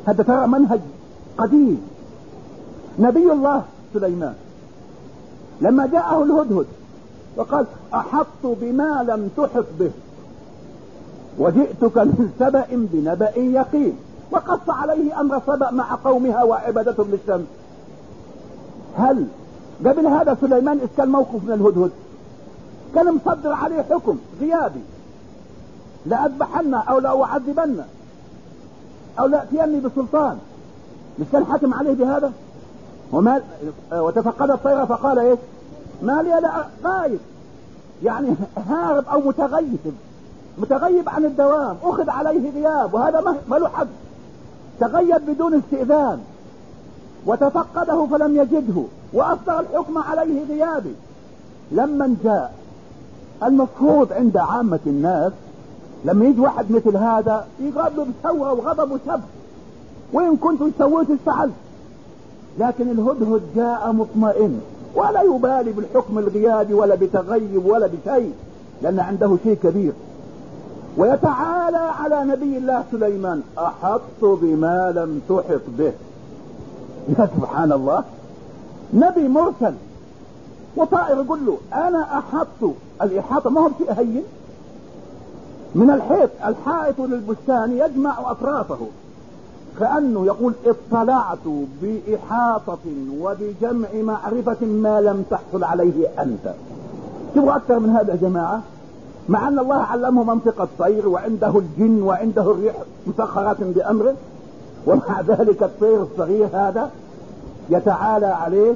هذا 0.06 0.22
ترى 0.22 0.46
منهج 0.46 0.80
قديم. 1.38 1.82
نبي 2.98 3.32
الله 3.32 3.62
سليمان. 3.94 4.34
لما 5.60 5.86
جاءه 5.86 6.22
الهدهد 6.22 6.66
وقال 7.36 7.66
احطت 7.94 8.44
بما 8.44 9.04
لم 9.08 9.28
تحط 9.36 9.64
به 9.78 9.90
وجئتك 11.38 11.98
من 11.98 12.32
سبأ 12.38 12.66
بنبأ 12.70 13.38
يقين 13.38 13.96
وقص 14.30 14.70
عليه 14.70 15.20
أمر 15.20 15.42
سبأ 15.46 15.70
مع 15.70 15.98
قومها 16.04 16.42
وعبادتهم 16.42 17.10
للشمس 17.10 17.46
هل 18.98 19.26
قبل 19.86 20.06
هذا 20.06 20.36
سليمان 20.40 20.78
إذ 20.78 20.88
كان 20.96 21.08
موقف 21.08 21.44
من 21.44 21.52
الهدهد؟ 21.52 21.90
كان 22.94 23.14
مصدر 23.14 23.52
عليه 23.52 23.82
حكم 23.82 24.18
غيابي. 24.40 24.80
لأذبحن 26.06 26.74
أو 26.74 26.98
لأعذبن 26.98 27.84
أو 29.20 29.26
لأتيني 29.26 29.80
بسلطان. 29.80 30.38
مش 31.18 31.26
كان 31.32 31.44
حاكم 31.44 31.74
عليه 31.74 31.92
بهذا؟ 31.92 32.32
وما 33.12 33.42
وتفقد 33.92 34.50
الطير 34.50 34.86
فقال 34.86 35.18
إيه 35.18 35.36
ما 36.02 36.22
لي 36.22 36.40
لا 36.40 36.66
غايب. 36.84 37.20
يعني 38.02 38.34
هارب 38.68 39.04
أو 39.12 39.20
متغيب. 39.20 39.78
متغيب 40.58 41.08
عن 41.08 41.24
الدوام. 41.24 41.76
أخذ 41.82 42.10
عليه 42.10 42.50
غياب. 42.50 42.94
وهذا 42.94 43.20
ما 43.48 43.56
له 43.56 43.68
حد 43.68 43.88
تغيب 44.80 45.26
بدون 45.26 45.54
استئذان. 45.54 46.20
وتفقده 47.26 48.06
فلم 48.06 48.36
يجده. 48.36 48.82
وأصدر 49.12 49.60
الحكم 49.60 49.98
عليه 49.98 50.46
غيابي. 50.48 50.94
لما 51.72 52.16
جاء 52.24 52.54
المفروض 53.42 54.12
عند 54.12 54.36
عامة 54.36 54.80
الناس 54.86 55.32
لما 56.04 56.24
يجي 56.24 56.40
واحد 56.40 56.72
مثل 56.72 56.96
هذا 56.96 57.46
يغاب 57.60 57.96
له 57.96 58.04
بثورة 58.04 58.52
وغضب 58.52 58.90
وسب 58.92 59.20
وإن 60.12 60.36
كنت 60.36 60.62
سويت 60.78 61.08
فعلت 61.26 61.52
لكن 62.58 62.90
الهدهد 62.90 63.42
جاء 63.56 63.92
مطمئن 63.92 64.60
ولا 64.94 65.22
يبالي 65.22 65.72
بالحكم 65.72 66.18
الغيابي 66.18 66.74
ولا 66.74 66.94
بتغيب 66.94 67.66
ولا 67.66 67.86
بشيء 67.86 68.32
لأن 68.82 69.00
عنده 69.00 69.36
شيء 69.44 69.54
كبير. 69.62 69.92
ويتعالى 70.96 71.76
على 71.76 72.24
نبي 72.24 72.58
الله 72.58 72.84
سليمان 72.92 73.42
أحط 73.58 74.24
بما 74.24 74.92
لم 74.96 75.20
تحط 75.28 75.62
به. 75.78 75.92
يا 77.18 77.28
سبحان 77.36 77.72
الله 77.72 78.04
نبي 78.94 79.28
مرسل. 79.28 79.74
وطائر 80.76 81.16
يقول 81.16 81.46
له 81.46 81.58
أنا 81.72 82.18
أحط. 82.18 82.70
الإحاطة 83.02 83.50
ما 83.50 83.60
هو 83.60 83.70
شيء 83.78 83.92
هين. 83.92 84.22
من 85.74 85.90
الحيط 85.90 86.30
الحائط 86.46 87.00
للبستان 87.00 87.72
يجمع 87.78 88.30
أطرافه. 88.30 88.86
كأنه 89.80 90.26
يقول 90.26 90.52
اطلعت 90.66 91.38
بإحاطة 91.82 92.78
وبجمع 93.20 93.88
معرفة 93.94 94.66
ما 94.66 95.00
لم 95.00 95.24
تحصل 95.30 95.64
عليه 95.64 96.08
أنت. 96.18 96.54
تبغى 97.34 97.56
أكثر 97.56 97.78
من 97.78 97.90
هذا 97.90 98.12
يا 98.12 98.16
جماعة؟ 98.16 98.60
مع 99.28 99.48
أن 99.48 99.58
الله 99.58 99.76
علمه 99.76 100.24
منطق 100.24 100.60
الطير 100.60 101.08
وعنده 101.08 101.58
الجن 101.58 102.02
وعنده 102.02 102.42
الريح 102.42 102.74
مسخرات 103.06 103.56
بأمره 103.60 104.14
ومع 104.86 105.20
ذلك 105.20 105.62
الطير 105.62 106.02
الصغير 106.02 106.48
هذا 106.52 106.90
يتعالى 107.70 108.26
عليه 108.26 108.74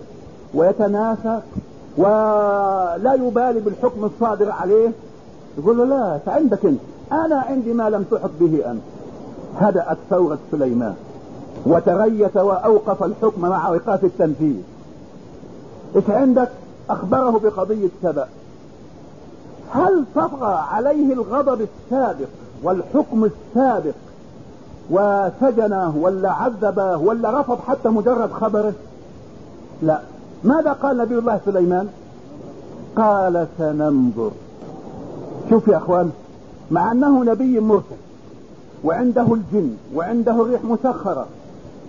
ويتناسى 0.55 1.41
ولا 1.97 3.15
يبالي 3.15 3.61
بالحكم 3.61 4.05
الصادر 4.05 4.51
عليه. 4.51 4.91
يقول 5.59 5.79
له 5.79 5.85
لا 5.85 6.21
عندك 6.27 6.65
أنت. 6.65 6.81
أنا 7.13 7.41
عندي 7.41 7.73
ما 7.73 7.91
لم 7.91 8.03
تحط 8.03 8.31
به 8.41 8.71
أنت. 8.71 8.83
هدأت 9.61 9.97
ثورة 10.11 10.39
سليمان 10.53 10.95
وتريث 11.67 12.37
وأوقف 12.37 13.03
الحكم 13.03 13.43
مع 13.43 13.73
ايقاف 13.73 14.05
التنفيذ. 14.05 14.63
إيش 15.97 16.11
عندك 16.11 16.49
أخبره 16.91 17.31
بقضية 17.31 17.89
سبأ. 18.03 18.29
هل 19.71 20.05
طغى 20.15 20.55
عليه 20.73 21.13
الغضب 21.13 21.61
السابق 21.61 22.29
والحكم 22.63 23.25
السابق 23.25 23.95
وسجنه 24.91 25.97
ولا 25.97 26.33
عذبه 26.33 26.97
ولا 26.97 27.41
رفض 27.41 27.59
حتى 27.61 27.89
مجرد 27.89 28.33
خبره؟ 28.33 28.73
لا. 29.83 30.01
ماذا 30.45 30.73
قال 30.73 30.97
نبي 30.97 31.19
الله 31.19 31.41
سليمان؟ 31.45 31.89
قال 32.97 33.47
سننظر. 33.59 34.31
شوف 35.51 35.69
يا 35.69 35.77
أخوان 35.77 36.11
مع 36.71 36.93
أنه 36.93 37.25
نبي 37.25 37.61
مرسل 37.61 38.06
وعنده 38.87 39.35
الجن 39.35 39.77
وعنده 39.95 40.33
الريح 40.33 40.65
مسخرة. 40.65 41.27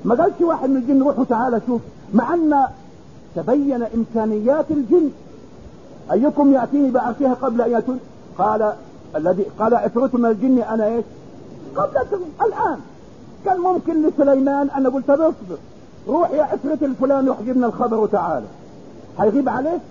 ما 0.05 0.15
قالش 0.15 0.41
واحد 0.41 0.69
من 0.69 0.77
الجن 0.77 1.03
روحوا 1.03 1.23
تعالى 1.23 1.61
شوف 1.67 1.81
مع 2.13 2.33
أن 2.33 2.65
تبين 3.35 3.83
إمكانيات 3.83 4.65
الجن. 4.71 5.09
أيكم 6.11 6.53
يأتيني 6.53 6.91
بعرشها 6.91 7.33
قبل 7.33 7.61
أن 7.61 7.71
يأتون؟ 7.71 7.99
قال 8.37 8.73
الذي 9.15 9.45
قال 9.59 9.75
عفريت 9.75 10.15
من 10.15 10.25
الجن 10.25 10.57
أنا 10.57 10.85
إيش؟ 10.85 11.05
قبلكم 11.75 12.17
الآن. 12.41 12.79
كان 13.45 13.59
ممكن 13.59 14.07
لسليمان 14.07 14.69
أن 14.69 14.87
قلت 14.87 15.09
اصبر. 15.09 15.57
روح 16.07 16.31
يا 16.31 16.43
عفريت 16.43 16.83
الفلاني 16.83 17.29
واحجبنا 17.29 17.67
الخبر 17.67 17.99
وتعالى 17.99 18.45
هيغيب 19.19 19.49
عليك؟ 19.49 19.81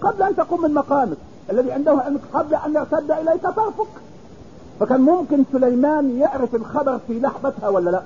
قبل 0.00 0.22
أن 0.22 0.36
تقوم 0.36 0.62
من 0.62 0.74
مقامك 0.74 1.16
الذي 1.50 1.72
عنده 1.72 1.92
قبل 2.34 2.54
أن 2.54 2.74
يرتد 2.74 3.10
إليك 3.10 3.42
طرفك. 3.42 3.88
فكان 4.80 5.00
ممكن 5.00 5.44
سليمان 5.52 6.18
يعرف 6.18 6.54
الخبر 6.54 6.98
في 7.06 7.20
لحظتها 7.20 7.68
ولا 7.68 7.90
لا؟ 7.90 8.02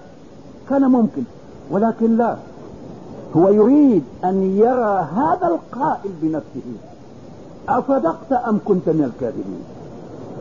كان 0.70 0.82
ممكن 0.82 1.22
ولكن 1.70 2.16
لا. 2.16 2.36
هو 3.36 3.48
يريد 3.48 4.02
أن 4.24 4.42
يرى 4.42 5.08
هذا 5.16 5.46
القائل 5.46 6.10
بنفسه. 6.22 6.62
أصدقت 7.68 8.32
أم 8.32 8.60
كنت 8.64 8.88
من 8.88 9.04
الكاذبين؟ 9.14 9.64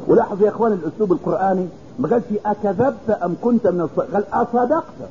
ولاحظ 0.08 0.42
يا 0.42 0.50
إخوان 0.50 0.72
الأسلوب 0.72 1.12
القرآني 1.12 1.68
ما 2.00 2.10
قالش 2.10 2.26
أكذبت 2.46 3.10
أم 3.10 3.36
كنت 3.42 3.68
من 3.68 3.82
الصدق 3.82 4.14
قال 4.14 4.24
أصدقت. 4.34 5.10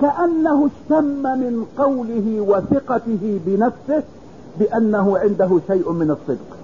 كأنه 0.00 0.66
اشتم 0.66 1.22
من 1.22 1.66
قوله 1.78 2.40
وثقته 2.40 3.40
بنفسه 3.46 4.02
بأنه 4.58 5.18
عنده 5.18 5.60
شيء 5.66 5.92
من 5.92 6.10
الصدق. 6.10 6.56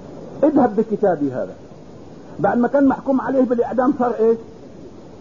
اذهب 0.44 0.76
بكتابي 0.76 1.32
هذا. 1.32 1.54
بعد 2.38 2.58
ما 2.58 2.68
كان 2.68 2.86
محكوم 2.86 3.20
عليه 3.20 3.42
بالإعدام 3.42 3.94
صار 3.98 4.14
إيش؟ 4.20 4.38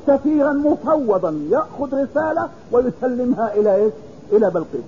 سفيرا 0.07 0.53
مفوضا 0.53 1.39
يأخذ 1.49 2.03
رسالة 2.03 2.49
ويسلمها 2.71 3.53
إلى 3.55 3.75
إيش؟ 3.75 3.93
إلى 4.31 4.49
بلقيس. 4.49 4.85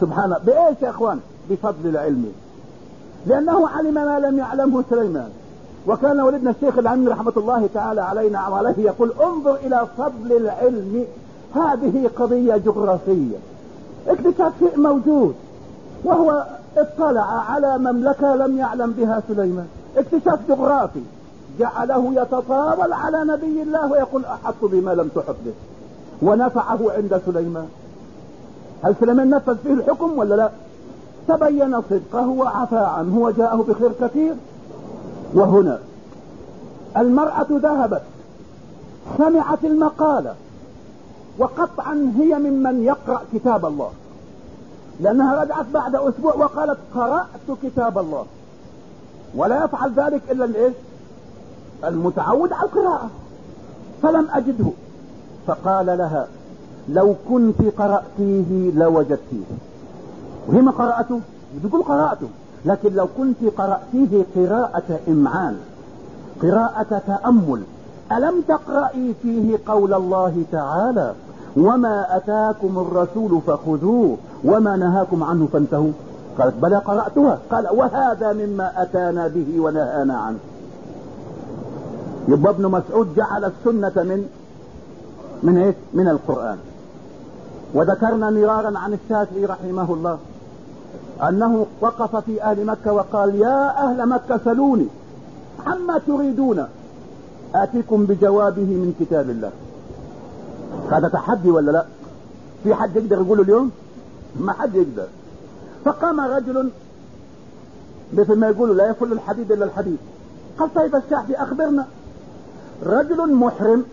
سبحانه 0.00 0.38
بإيش 0.46 0.76
يا 0.82 0.90
إخوان؟ 0.90 1.20
بفضل 1.50 1.88
العلم. 1.88 2.32
لأنه 3.26 3.68
علم 3.68 3.94
ما 3.94 4.20
لم 4.20 4.38
يعلمه 4.38 4.84
سليمان. 4.90 5.28
وكان 5.86 6.20
ولدنا 6.20 6.50
الشيخ 6.50 6.78
العمي 6.78 7.08
رحمة 7.08 7.32
الله 7.36 7.68
تعالى 7.74 8.00
علينا 8.00 8.48
وعليه 8.48 8.74
يقول 8.78 9.12
انظر 9.22 9.54
إلى 9.54 9.86
فضل 9.98 10.36
العلم. 10.36 11.04
هذه 11.54 12.10
قضية 12.16 12.56
جغرافية. 12.56 13.36
اكتشاف 14.08 14.52
شيء 14.58 14.80
موجود 14.80 15.34
وهو 16.04 16.46
اطلع 16.76 17.44
على 17.50 17.78
مملكة 17.78 18.36
لم 18.36 18.58
يعلم 18.58 18.90
بها 18.90 19.22
سليمان. 19.28 19.66
اكتشاف 19.96 20.38
جغرافي 20.48 21.02
جعله 21.58 22.22
يتطاول 22.22 22.92
على 22.92 23.24
نبي 23.24 23.62
الله 23.62 23.92
ويقول 23.92 24.24
أحط 24.24 24.54
بما 24.62 24.90
لم 24.90 25.08
تحط 25.08 25.36
به 25.44 25.52
ونفعه 26.22 26.78
عند 26.96 27.22
سليمان. 27.26 27.68
هل 28.84 28.94
سليمان 29.00 29.30
نفذ 29.30 29.56
فيه 29.56 29.72
الحكم 29.72 30.18
ولا 30.18 30.34
لا؟ 30.34 30.50
تبين 31.28 31.82
صدقه 31.90 32.28
وعفى 32.28 32.78
عنه 32.78 33.18
وجاءه 33.18 33.64
بخير 33.68 33.92
كثير. 34.00 34.34
وهنا 35.34 35.78
المرأة 36.96 37.46
ذهبت 37.50 38.02
سمعت 39.18 39.64
المقالة 39.64 40.34
وقطعا 41.38 42.12
هي 42.18 42.38
ممن 42.38 42.84
يقرأ 42.84 43.22
كتاب 43.34 43.66
الله 43.66 43.90
لأنها 45.00 45.42
رجعت 45.42 45.66
بعد 45.74 45.94
أسبوع 45.94 46.34
وقالت 46.34 46.78
قرأت 46.94 47.58
كتاب 47.62 47.98
الله. 47.98 48.24
ولا 49.36 49.64
يفعل 49.64 49.92
ذلك 49.96 50.22
إلا 50.30 50.44
الإيش؟ 50.44 50.74
المتعود 51.84 52.52
على 52.52 52.68
القراءة. 52.68 53.10
فلم 54.02 54.28
أجده. 54.32 54.70
فقال 55.46 55.86
لها 55.86 56.26
لو 56.88 57.14
كنت 57.28 57.62
قرأتيه 57.78 58.70
لوجدتيه. 58.74 59.44
وهي 60.48 60.60
ما 60.60 60.70
قرأته؟ 60.70 61.20
بتقول 61.64 61.82
قرأته. 61.82 62.28
لكن 62.64 62.92
لو 62.94 63.06
كنت 63.18 63.36
قرأتيه 63.58 64.24
قراءة 64.36 65.00
إمعان 65.08 65.56
قراءة 66.42 67.02
تأمل 67.06 67.62
ألم 68.12 68.40
تقرأي 68.48 69.14
فيه 69.22 69.58
قول 69.66 69.94
الله 69.94 70.42
تعالى؟ 70.52 71.14
وما 71.56 72.16
أتاكم 72.16 72.78
الرسول 72.78 73.40
فخذوه 73.46 74.16
وما 74.44 74.76
نهاكم 74.76 75.24
عنه 75.24 75.48
فانتهوا. 75.52 75.92
قالت 76.40 76.54
بلى 76.54 76.76
قرأتها. 76.76 77.38
قال 77.50 77.68
وهذا 77.72 78.32
مما 78.32 78.82
أتانا 78.82 79.28
به 79.28 79.60
ونهانا 79.60 80.18
عنه. 80.18 80.38
يبقى 82.28 82.52
ابن 82.52 82.66
مسعود 82.66 83.14
جعل 83.14 83.44
السنة 83.44 84.02
من 84.02 84.28
من 85.42 85.58
إيه 85.58 85.74
من 85.94 86.08
القرآن. 86.08 86.58
وذكرنا 87.74 88.30
مرارا 88.30 88.78
عن 88.78 88.92
الشافعي 88.92 89.44
رحمه 89.44 89.94
الله 89.94 90.18
أنه 91.28 91.66
وقف 91.80 92.16
في 92.16 92.42
أهل 92.42 92.66
مكة 92.66 92.92
وقال 92.92 93.34
يا 93.34 93.84
أهل 93.84 94.08
مكة 94.08 94.40
سلوني. 94.44 94.86
عما 95.66 95.98
تريدون؟ 96.06 96.66
آتيكم 97.54 98.04
بجوابه 98.04 98.62
من 98.62 98.94
كتاب 99.00 99.30
الله. 99.30 99.50
هذا 100.90 101.08
تحدي 101.08 101.50
ولا 101.50 101.70
لا؟ 101.70 101.84
في 102.64 102.74
حد 102.74 102.96
يقدر 102.96 103.16
يقوله 103.16 103.42
اليوم؟ 103.42 103.70
ما 104.40 104.52
حد 104.52 104.74
يقدر. 104.74 105.06
فقام 105.84 106.20
رجل 106.20 106.70
مثل 108.12 108.38
ما 108.38 108.48
يقولوا 108.48 108.74
لا 108.74 108.90
يفل 108.90 109.12
الحديد 109.12 109.52
إلا 109.52 109.64
الحديد. 109.64 109.98
قال 110.58 110.74
طيب 110.74 110.96
الشعبي 110.96 111.36
أخبرنا. 111.36 111.86
رجل 112.86 113.34
محرم 113.34 113.84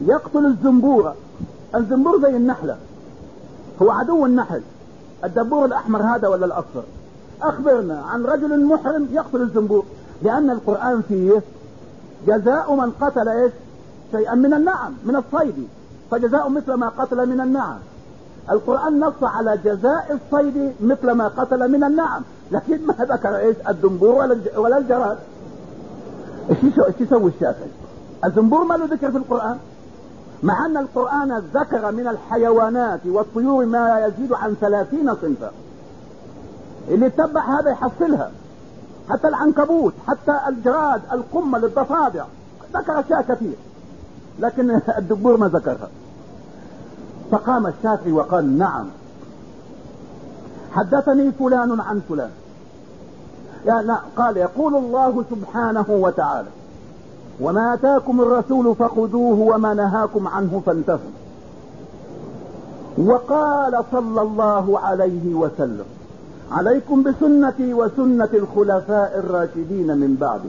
يقتل 0.00 0.46
الزنبورة 0.46 1.14
الزنبور 1.74 2.20
زي 2.20 2.36
النحلة. 2.36 2.76
هو 3.82 3.90
عدو 3.90 4.26
النحل. 4.26 4.62
الدبور 5.24 5.64
الأحمر 5.64 6.02
هذا 6.02 6.28
ولا 6.28 6.46
الأصفر؟ 6.46 6.82
أخبرنا 7.42 8.02
عن 8.02 8.24
رجل 8.24 8.64
محرم 8.64 9.08
يقتل 9.12 9.42
الزنبور. 9.42 9.84
لأن 10.22 10.50
القرآن 10.50 11.02
فيه 11.08 11.42
جزاء 12.26 12.74
من 12.74 12.90
قتل 12.90 13.28
إيش؟ 13.28 13.52
شيئا 14.12 14.34
من 14.34 14.54
النعم 14.54 14.92
من 15.04 15.16
الصيد. 15.16 15.68
فجزاء 16.10 16.48
مثل 16.48 16.74
ما 16.74 16.88
قتل 16.88 17.28
من 17.28 17.40
النعم. 17.40 17.78
القرآن 18.50 19.00
نص 19.00 19.22
على 19.22 19.58
جزاء 19.64 20.20
الصيد 20.20 20.72
مثل 20.80 21.10
ما 21.10 21.28
قتل 21.28 21.72
من 21.72 21.84
النعم. 21.84 22.22
لكن 22.50 22.86
ما 22.86 22.94
ذكر 23.00 23.36
إيش؟ 23.36 23.56
الدنبور 23.68 24.14
ولا 24.56 24.78
الجراد. 24.78 25.18
إيش 26.50 27.00
يسوي 27.00 27.30
الشافعي؟ 27.30 27.68
الزنبور 28.24 28.64
ما 28.64 28.74
له 28.74 28.84
ذكر 28.84 29.10
في 29.10 29.18
القرآن. 29.18 29.58
مع 30.42 30.66
أن 30.66 30.76
القرآن 30.76 31.42
ذكر 31.54 31.92
من 31.92 32.08
الحيوانات 32.08 33.00
والطيور 33.06 33.66
ما 33.66 34.06
يزيد 34.06 34.32
عن 34.32 34.54
ثلاثين 34.60 35.14
صنفا. 35.14 35.50
اللي 36.88 37.06
يتبع 37.06 37.60
هذا 37.60 37.70
يحصلها. 37.70 38.30
حتى 39.10 39.28
العنكبوت 39.28 39.94
حتى 40.06 40.40
الجراد 40.48 41.00
القمل 41.12 41.64
الضفادع 41.64 42.24
ذكر 42.74 43.00
أشياء 43.00 43.22
كثير. 43.22 43.56
لكن 44.38 44.70
الدبور 44.98 45.36
ما 45.36 45.48
ذكرها. 45.48 45.88
فقام 47.30 47.66
الشافعي 47.66 48.12
وقال 48.12 48.58
نعم. 48.58 48.86
حدثني 50.72 51.32
فلان 51.32 51.80
عن 51.80 52.00
فلان. 52.08 52.30
يعني 53.66 53.92
قال 54.16 54.36
يقول 54.36 54.76
الله 54.76 55.24
سبحانه 55.30 55.86
وتعالى 55.88 56.48
وما 57.40 57.74
آتاكم 57.74 58.20
الرسول 58.20 58.74
فخذوه 58.74 59.40
وما 59.40 59.74
نهاكم 59.74 60.28
عنه 60.28 60.62
فانتهوا. 60.66 60.98
وقال 62.98 63.84
صلى 63.92 64.22
الله 64.22 64.78
عليه 64.78 65.34
وسلم 65.34 65.84
عليكم 66.52 67.02
بسنتي 67.02 67.74
وسنة 67.74 68.28
الخلفاء 68.34 69.18
الراشدين 69.18 69.98
من 69.98 70.16
بعدي. 70.20 70.48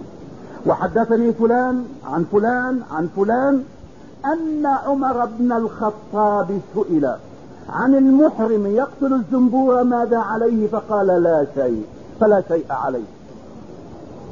وحدثني 0.66 1.34
فلان 1.34 1.86
عن 2.06 2.26
فلان 2.32 2.82
عن 2.92 3.10
فلان 3.16 3.64
أن 4.34 4.66
عمر 4.66 5.26
بن 5.40 5.52
الخطاب 5.52 6.60
سئل 6.76 7.16
عن 7.70 7.96
المحرم 7.96 8.66
يقتل 8.66 9.14
الزنبور 9.14 9.84
ماذا 9.84 10.18
عليه؟ 10.18 10.68
فقال 10.68 11.08
لا 11.08 11.46
شيء 11.56 11.86
فلا 12.20 12.44
شيء 12.48 12.66
عليه. 12.70 13.06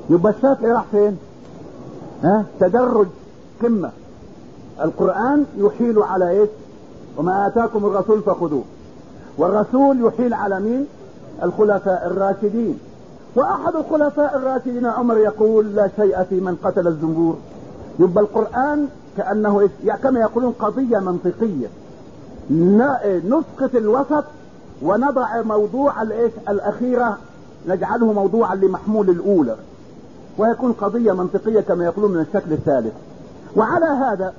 يبقى 0.09 0.31
الشافعي 0.31 0.71
راح 0.71 0.85
فين؟ 0.91 1.17
ها؟ 2.23 2.45
تدرج 2.59 3.07
قمة. 3.61 3.91
القرآن 4.81 5.45
يحيل 5.57 5.99
على 5.99 6.29
إيش؟ 6.29 6.49
وما 7.17 7.47
آتاكم 7.47 7.85
الرسول 7.85 8.21
فخذوه. 8.21 8.63
والرسول 9.37 10.05
يحيل 10.05 10.33
على 10.33 10.59
مين؟ 10.59 10.85
الخلفاء 11.43 12.07
الراشدين. 12.07 12.79
وأحد 13.35 13.75
الخلفاء 13.75 14.37
الراشدين 14.37 14.85
عمر 14.85 15.17
يقول 15.17 15.75
لا 15.75 15.89
شيء 15.95 16.23
في 16.23 16.35
من 16.35 16.55
قتل 16.63 16.87
الزنبور. 16.87 17.35
يبقى 17.99 18.23
القرآن 18.23 18.87
كأنه 19.17 19.69
يعني 19.85 20.01
كما 20.01 20.19
يقولون 20.19 20.51
قضية 20.51 20.99
منطقية. 20.99 21.67
نسقط 23.29 23.75
الوسط 23.75 24.23
ونضع 24.81 25.41
موضوع 25.41 26.01
الإيش؟ 26.01 26.31
الأخيرة 26.49 27.17
نجعله 27.67 28.13
موضوعا 28.13 28.55
لمحمول 28.55 29.09
الأولى. 29.09 29.55
ويكون 30.37 30.71
قضية 30.71 31.11
منطقية 31.11 31.61
كما 31.61 31.85
يقولون 31.85 32.11
من 32.11 32.19
الشكل 32.21 32.53
الثالث. 32.53 32.93
وعلى 33.55 33.85
هذا 33.85 34.33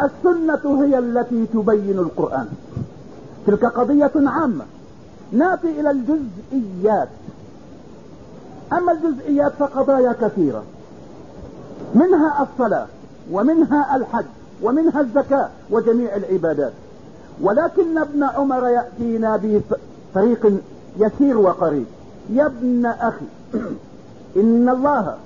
السنة 0.00 0.84
هي 0.84 0.98
التي 0.98 1.46
تبين 1.46 1.98
القرآن. 1.98 2.46
تلك 3.46 3.64
قضية 3.64 4.12
عامة. 4.16 4.64
نأتي 5.32 5.80
إلى 5.80 5.90
الجزئيات. 5.90 7.08
أما 8.72 8.92
الجزئيات 8.92 9.52
فقضايا 9.58 10.12
كثيرة. 10.12 10.62
منها 11.94 12.42
الصلاة 12.42 12.86
ومنها 13.30 13.96
الحج 13.96 14.24
ومنها 14.62 15.00
الزكاة 15.00 15.48
وجميع 15.70 16.16
العبادات. 16.16 16.72
ولكن 17.40 17.98
ابن 17.98 18.22
عمر 18.22 18.68
يأتينا 18.68 19.40
بطريق 19.42 20.60
يسير 20.98 21.38
وقريب. 21.38 21.86
يا 22.30 22.46
ابن 22.46 22.86
أخي 22.86 23.26
إن 24.36 24.68
الله 24.68 25.16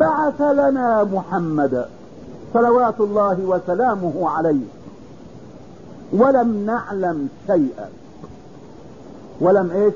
بعث 0.00 0.40
لنا 0.40 1.04
محمدا 1.04 1.88
صلوات 2.54 3.00
الله 3.00 3.40
وسلامه 3.40 4.30
عليه 4.30 4.66
ولم 6.12 6.66
نعلم 6.66 7.28
شيئا. 7.46 7.88
ولم 9.40 9.70
إيش؟ 9.70 9.94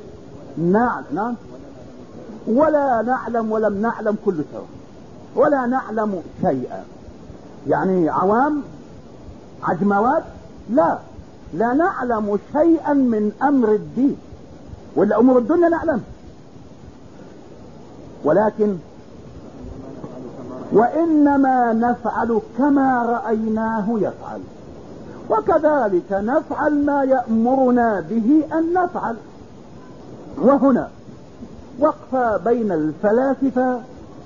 نعلم 0.58 1.04
نعم. 1.14 1.34
ولا 2.46 3.02
نعلم 3.02 3.52
ولم 3.52 3.82
نعلم 3.82 4.16
كل 4.24 4.34
سواء 4.52 4.79
ولا 5.36 5.66
نعلم 5.66 6.22
شيئا. 6.42 6.84
يعني 7.68 8.08
عوام 8.08 8.62
عجموات 9.62 10.22
لا. 10.70 10.98
لا 11.54 11.72
نعلم 11.72 12.38
شيئا 12.52 12.92
من 12.92 13.32
أمر 13.42 13.72
الدين. 13.74 14.16
ولا 14.96 15.18
امور 15.18 15.38
الدنيا 15.38 15.68
نعلم. 15.68 16.02
ولكن 18.24 18.76
وإنما 20.72 21.72
نفعل 21.72 22.40
كما 22.58 23.02
رأيناه 23.02 23.84
يفعل. 23.88 24.40
وكذلك 25.30 26.12
نفعل 26.12 26.84
ما 26.84 27.04
يأمرنا 27.04 28.00
به 28.00 28.44
أن 28.52 28.72
نفعل. 28.72 29.16
وهنا 30.38 30.88
وقفة 31.80 32.36
بين 32.36 32.72
الفلاسفة 32.72 33.80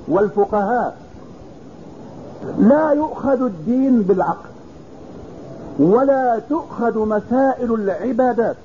والفقهاء 0.09 0.97
لا 2.59 2.91
يؤخذ 2.91 3.43
الدين 3.43 4.03
بالعقل 4.03 4.51
ولا 5.79 6.41
تؤخذ 6.49 6.99
مسائل 7.09 7.75
العبادات 7.75 8.57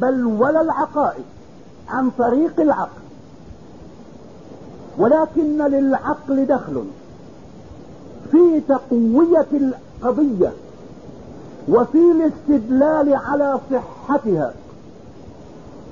بل 0.00 0.24
ولا 0.24 0.60
العقائد 0.60 1.24
عن 1.88 2.10
طريق 2.18 2.60
العقل. 2.60 3.00
ولكن 4.98 5.62
للعقل 5.62 6.46
دخل 6.46 6.84
في 8.30 8.60
تقوية 8.68 9.46
القضية 9.52 10.52
وفي 11.68 11.98
الاستدلال 11.98 13.14
على 13.14 13.58
صحتها. 13.70 14.52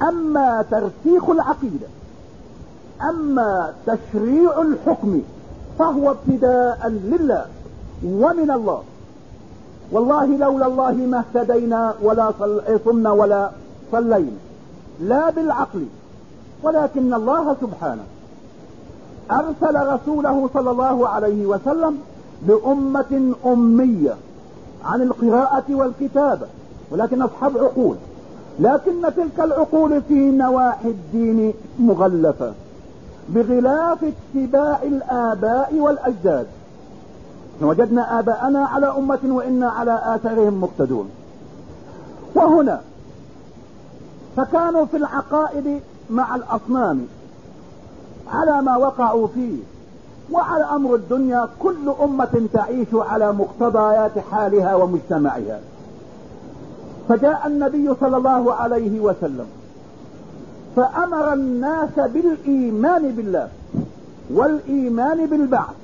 أما 0.02 0.64
ترسيخ 0.70 1.30
العقيدة 1.30 1.86
أما 3.02 3.72
تشريع 3.86 4.62
الحكم 4.62 5.22
فهو 5.78 6.10
ابتداء 6.10 6.88
لله 6.88 7.46
ومن 8.04 8.50
الله. 8.50 8.82
والله 9.92 10.26
لولا 10.26 10.66
الله 10.66 10.92
ما 10.92 11.18
اهتدينا 11.18 11.94
ولا 12.02 12.32
صلنا 12.84 13.10
ولا 13.10 13.50
صلينا. 13.92 14.38
لا 15.00 15.30
بالعقل 15.30 15.86
ولكن 16.62 17.14
الله 17.14 17.56
سبحانه 17.60 18.02
أرسل 19.30 19.86
رسوله 19.86 20.50
صلى 20.54 20.70
الله 20.70 21.08
عليه 21.08 21.46
وسلم 21.46 21.98
لامة 22.46 23.34
أمية 23.46 24.14
عن 24.84 25.02
القراءة 25.02 25.64
والكتابة 25.70 26.46
ولكن 26.90 27.22
أصحاب 27.22 27.58
عقول. 27.58 27.96
لكن 28.60 29.02
تلك 29.16 29.40
العقول 29.40 30.02
في 30.02 30.14
نواحي 30.14 30.88
الدين 30.88 31.54
مغلفة. 31.78 32.52
بغلاف 33.28 33.98
اتباع 34.04 34.82
الآباء 34.82 35.74
والأجداد. 35.74 36.46
وجدنا 37.60 38.18
آباءنا 38.18 38.66
على 38.66 38.86
أمة 38.86 39.18
وإنا 39.24 39.68
على 39.68 40.00
آثارهم 40.04 40.60
مقتدون. 40.60 41.10
وهنا 42.34 42.80
فكانوا 44.36 44.84
في 44.84 44.96
العقائد 44.96 45.80
مع 46.10 46.36
الأصنام 46.36 47.06
على 48.32 48.62
ما 48.62 48.76
وقعوا 48.76 49.26
فيه 49.26 49.56
وعلى 50.32 50.64
أمر 50.64 50.94
الدنيا 50.94 51.48
كل 51.62 51.92
أمة 52.02 52.48
تعيش 52.52 52.88
على 52.92 53.32
مقتضيات 53.32 54.18
حالها 54.30 54.74
ومجتمعها. 54.74 55.60
فجاء 57.08 57.46
النبي 57.46 57.94
صلى 58.00 58.16
الله 58.16 58.54
عليه 58.54 59.00
وسلم 59.00 59.46
فأمر 60.76 61.32
الناس 61.32 61.94
بالإيمان 61.96 63.10
بالله 63.10 63.48
والإيمان 64.30 65.26
بالبعث 65.26 65.74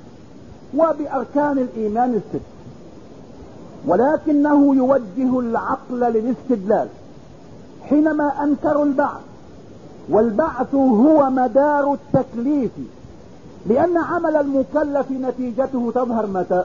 وبأركان 0.77 1.59
الإيمان 1.59 2.15
الست. 2.15 2.43
ولكنه 3.87 4.77
يوجه 4.77 5.41
العقل 5.41 6.01
للاستدلال 6.01 6.89
حينما 7.89 8.45
أنكروا 8.45 8.85
البعث 8.85 9.21
والبعث 10.09 10.75
هو 10.75 11.31
مدار 11.31 11.93
التكليف 11.95 12.71
لأن 13.67 13.97
عمل 13.97 14.37
المكلف 14.37 15.11
نتيجته 15.11 15.93
تظهر 15.95 16.27
متى؟ 16.27 16.65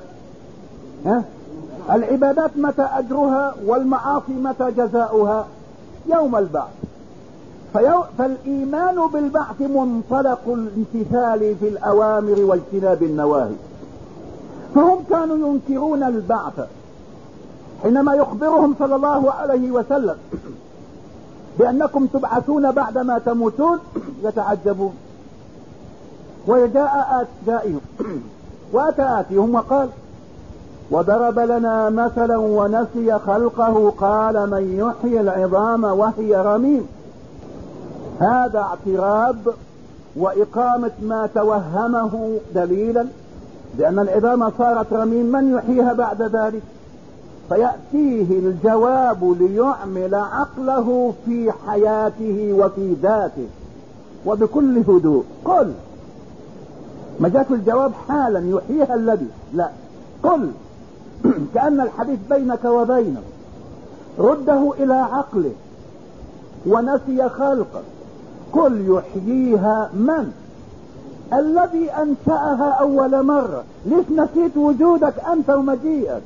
ها؟ 1.06 1.24
العبادات 1.92 2.52
متى 2.58 2.82
أجرها 2.82 3.56
والمعاصي 3.66 4.34
متى 4.34 4.72
جزاؤها؟ 4.72 5.48
يوم 6.08 6.36
البعث. 6.36 6.85
فالإيمان 8.18 9.08
بالبعث 9.14 9.62
منطلق 9.62 10.40
الامتثال 10.48 11.56
في 11.60 11.68
الأوامر 11.68 12.40
واجتناب 12.40 13.04
النواهي. 13.04 13.56
فهم 14.76 14.98
كانوا 15.10 15.38
ينكرون 15.38 16.04
البعث 16.04 16.68
حينما 17.84 18.14
يخبرهم 18.14 18.76
صلى 18.80 18.96
الله 18.96 19.32
عليه 19.32 19.72
وسلم 19.72 20.16
بأنكم 21.60 22.06
تبعثون 22.06 22.72
بعدما 22.72 23.20
تموتون 23.20 23.80
يتعجبون. 24.24 24.94
وجاء 26.48 27.28
آتائهم 27.46 27.82
وأتى 28.74 29.20
آتيهم 29.20 29.56
وقال 29.56 29.90
وضرب 30.92 31.40
لنا 31.40 31.90
مثلا 31.90 32.38
ونسي 32.38 33.20
خلقه 33.20 33.94
قال 33.98 34.50
من 34.50 34.94
يحيي 35.04 35.22
العظام 35.22 35.84
وهي 35.84 36.36
رميم. 36.36 36.88
هذا 38.20 38.60
اعتراض 38.60 39.36
وإقامة 40.16 40.92
ما 41.02 41.30
توهمه 41.36 42.40
دليلا 42.56 43.06
لأن 43.78 44.00
العظام 44.00 44.52
صارت 44.58 44.94
رميم 44.94 45.26
من 45.26 45.54
يحييها 45.54 45.94
بعد 45.94 46.22
ذلك؟ 46.22 46.62
فيأتيه 47.50 48.40
الجواب 48.40 49.36
ليعمل 49.40 50.16
عقله 50.16 51.14
في 51.26 51.52
حياته 51.68 52.54
وفي 52.54 52.96
ذاته 53.02 53.48
وبكل 54.26 54.78
هدوء. 54.78 55.24
قل. 55.46 55.74
ما 57.20 57.30
جاك 57.30 57.52
الجواب 57.52 57.92
حالا 58.08 58.58
يحييها 58.58 58.96
الذي؟ 58.96 59.28
لا. 59.54 59.70
قل. 60.24 60.52
كأن 61.54 61.82
الحديث 61.82 62.20
بينك 62.30 62.66
وبينه 62.66 63.22
رده 64.20 64.74
إلى 64.80 64.94
عقله 64.94 65.52
ونسي 66.66 67.30
خلقه. 67.30 67.82
قل 68.56 68.86
يحييها 68.88 69.90
من؟ 69.94 70.32
الذي 71.34 71.92
أنشأها 71.92 72.70
أول 72.70 73.24
مرة. 73.24 73.64
ليش 73.86 74.06
نسيت 74.10 74.58
وجودك 74.58 75.14
أنت 75.34 75.50
ومجيئك؟ 75.50 76.22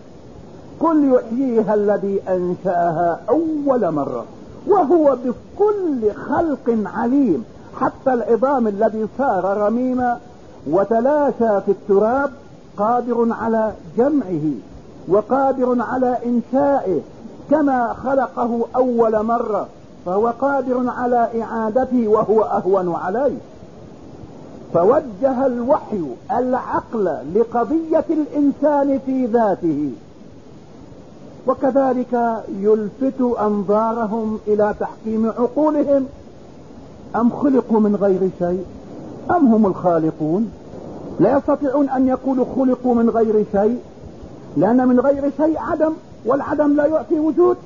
قل 0.79 1.13
يحييها 1.13 1.73
الذي 1.73 2.21
أنشأها 2.29 3.19
أول 3.29 3.91
مرة. 3.91 4.25
وهو 4.67 5.17
بكل 5.25 6.13
خلق 6.13 6.77
عليم. 6.95 7.45
حتى 7.79 8.13
العظام 8.13 8.67
الذي 8.67 9.07
صار 9.17 9.57
رميما 9.57 10.19
وتلاشى 10.69 11.61
في 11.61 11.71
التراب 11.71 12.31
قادر 12.77 13.27
على 13.31 13.73
جمعه 13.97 14.51
وقادر 15.07 15.81
على 15.81 16.17
إنشائه 16.25 17.01
كما 17.51 17.93
خلقه 17.93 18.65
أول 18.75 19.23
مرة. 19.23 19.67
فهو 20.05 20.27
قادر 20.27 20.89
على 20.89 21.29
إعادته 21.41 22.07
وهو 22.07 22.41
أهون 22.41 22.95
عليه. 22.95 23.37
فوجه 24.73 25.45
الوحي 25.45 26.03
العقل 26.31 27.17
لقضية 27.35 28.05
الإنسان 28.09 28.99
في 29.05 29.25
ذاته. 29.25 29.91
وكذلك 31.47 32.43
يلفت 32.59 33.21
أنظارهم 33.41 34.39
إلى 34.47 34.75
تحكيم 34.79 35.29
عقولهم. 35.29 36.05
أم 37.15 37.29
خلقوا 37.29 37.79
من 37.79 37.95
غير 37.95 38.29
شيء؟ 38.39 38.65
أم 39.31 39.53
هم 39.53 39.65
الخالقون؟ 39.65 40.51
لا 41.19 41.37
يستطيعون 41.37 41.89
أن 41.89 42.07
يقولوا 42.07 42.45
خلقوا 42.55 42.95
من 42.95 43.09
غير 43.09 43.45
شيء. 43.51 43.79
لأن 44.57 44.87
من 44.87 44.99
غير 44.99 45.31
شيء 45.37 45.59
عدم 45.59 45.93
والعدم 46.25 46.75
لا 46.75 46.85
يعطي 46.85 47.19
وجود. 47.19 47.57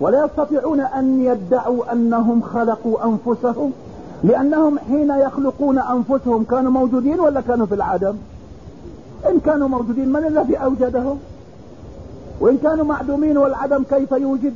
ولا 0.00 0.24
يستطيعون 0.24 0.80
أن 0.80 1.22
يدعوا 1.24 1.92
أنهم 1.92 2.42
خلقوا 2.42 3.04
أنفسهم 3.04 3.72
لأنهم 4.24 4.78
حين 4.78 5.10
يخلقون 5.10 5.78
أنفسهم 5.78 6.44
كانوا 6.44 6.70
موجودين 6.70 7.20
ولا 7.20 7.40
كانوا 7.40 7.66
في 7.66 7.74
العدم؟ 7.74 8.16
إن 9.28 9.40
كانوا 9.40 9.68
موجودين 9.68 10.08
من 10.08 10.24
الذي 10.26 10.56
أوجدهم؟ 10.56 11.18
وإن 12.40 12.58
كانوا 12.58 12.84
معدومين 12.84 13.38
والعدم 13.38 13.82
كيف 13.82 14.12
يوجد؟ 14.12 14.54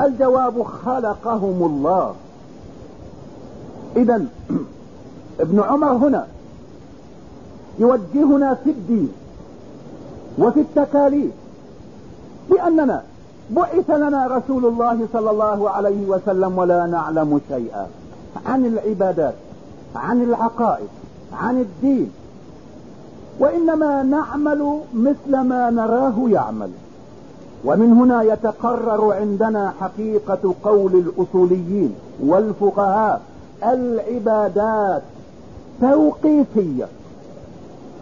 الجواب 0.00 0.62
خلقهم 0.62 1.66
الله. 1.66 2.14
إذا 3.96 4.24
ابن 5.40 5.60
عمر 5.60 5.92
هنا 5.92 6.26
يوجهنا 7.78 8.54
في 8.54 8.70
الدين 8.70 9.12
وفي 10.38 10.60
التكاليف 10.60 11.32
بأننا 12.50 13.02
بعث 13.50 13.90
لنا 13.90 14.26
رسول 14.26 14.66
الله 14.66 15.06
صلى 15.12 15.30
الله 15.30 15.70
عليه 15.70 16.06
وسلم 16.06 16.58
ولا 16.58 16.86
نعلم 16.86 17.40
شيئا. 17.48 17.86
عن 18.46 18.66
العبادات 18.66 19.34
عن 19.96 20.22
العقائد 20.22 20.88
عن 21.42 21.60
الدين. 21.60 22.10
وإنما 23.40 24.02
نعمل 24.02 24.78
مثل 24.94 25.40
ما 25.40 25.70
نراه 25.70 26.14
يعمل. 26.28 26.70
ومن 27.64 27.92
هنا 27.92 28.22
يتقرر 28.22 29.12
عندنا 29.12 29.72
حقيقة 29.80 30.54
قول 30.64 30.92
الأصوليين 30.94 31.94
والفقهاء 32.24 33.22
العبادات 33.64 35.02
توقيفية. 35.80 36.86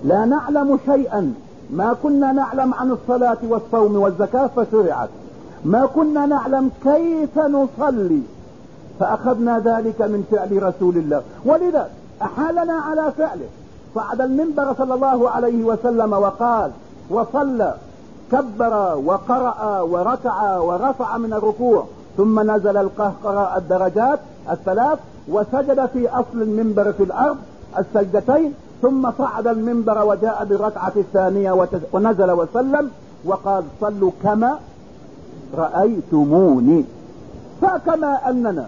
لا 0.05 0.24
نعلم 0.24 0.78
شيئا. 0.87 1.35
ما 1.70 1.96
كنا 2.02 2.33
نعلم 2.33 2.74
عن 2.74 2.90
الصلاة 2.90 3.38
والصوم 3.48 3.96
والزكاة 3.96 4.50
فشرعت. 4.57 5.09
ما 5.64 5.87
كنا 5.87 6.27
نعلم 6.27 6.70
كيف 6.85 7.38
نصلي 7.38 8.22
فأخذنا 9.01 9.59
ذلك 9.59 10.03
من 10.03 10.25
فعل 10.31 10.62
رسول 10.62 10.96
الله. 10.96 11.22
ولذا 11.44 11.90
أحالنا 12.22 12.72
على 12.72 13.12
فعله. 13.18 13.48
صعد 13.94 14.20
المنبر 14.20 14.75
صلى 14.79 14.94
الله 14.94 15.31
عليه 15.31 15.64
وسلم 15.64 16.12
وقال 16.12 16.70
وصلى 17.11 17.75
كبر 18.33 19.03
وقرأ 19.05 19.81
وركع 19.81 20.59
ورفع 20.59 21.18
من 21.18 21.33
الركوع 21.33 21.85
ثم 22.16 22.51
نزل 22.51 22.77
القهقراء 22.77 23.59
الدرجات 23.59 24.18
الثلاث 24.51 24.98
وسجد 25.29 25.87
في 25.87 26.09
أصل 26.09 26.42
المنبر 26.42 26.92
في 26.92 27.03
الأرض 27.03 27.37
السجدتين 27.79 28.55
ثم 28.83 29.11
صعد 29.18 29.46
المنبر 29.46 30.05
وجاء 30.05 30.44
بالركعة 30.44 30.92
الثانية 30.96 31.66
ونزل 31.92 32.31
وسلم 32.31 32.90
وقال 33.25 33.64
صلوا 33.81 34.11
كما 34.22 34.59
رأيتموني. 35.56 36.84
فكما 37.62 38.30
أننا 38.30 38.66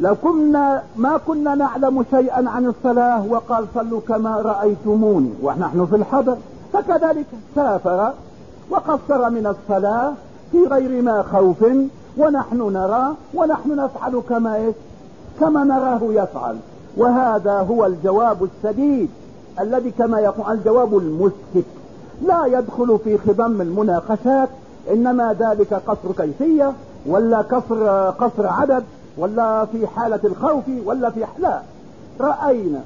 لو 0.00 0.14
كنا 0.14 0.82
ما 0.96 1.20
كنا 1.26 1.54
نعلم 1.54 2.04
شيئا 2.10 2.48
عن 2.50 2.66
الصلاة 2.66 3.26
وقال 3.26 3.66
صلوا 3.74 4.00
كما 4.08 4.36
رأيتموني 4.36 5.30
ونحن 5.42 5.86
في 5.86 5.96
الحضر. 5.96 6.36
فكذلك 6.72 7.26
سافر 7.54 8.12
وقصر 8.70 9.30
من 9.30 9.46
الصلاة 9.46 10.12
في 10.52 10.66
غير 10.66 11.02
ما 11.02 11.22
خوف 11.22 11.64
ونحن 12.18 12.72
نرى 12.72 13.14
ونحن 13.34 13.76
نفعل 13.76 14.22
كما؟ 14.28 14.72
كما 15.40 15.64
نراه 15.64 16.00
يفعل. 16.02 16.56
وهذا 16.96 17.58
هو 17.58 17.86
الجواب 17.86 18.44
السديد 18.44 19.10
الذي 19.60 19.90
كما 19.90 20.20
يقول 20.20 20.52
الجواب 20.52 20.98
المسكت. 20.98 21.66
لا 22.26 22.46
يدخل 22.46 22.98
في 23.04 23.18
خضم 23.18 23.60
المناقشات 23.60 24.48
إنما 24.90 25.36
ذلك 25.38 25.74
قصر 25.74 26.12
كيفية 26.16 26.72
ولا 27.06 27.38
قصر 27.40 28.10
قصر 28.10 28.46
عدد 28.46 28.84
ولا 29.18 29.64
في 29.64 29.86
حالة 29.86 30.20
الخوف 30.24 30.64
ولا 30.84 31.10
في 31.10 31.24
لا. 31.38 31.60
رأينا 32.20 32.80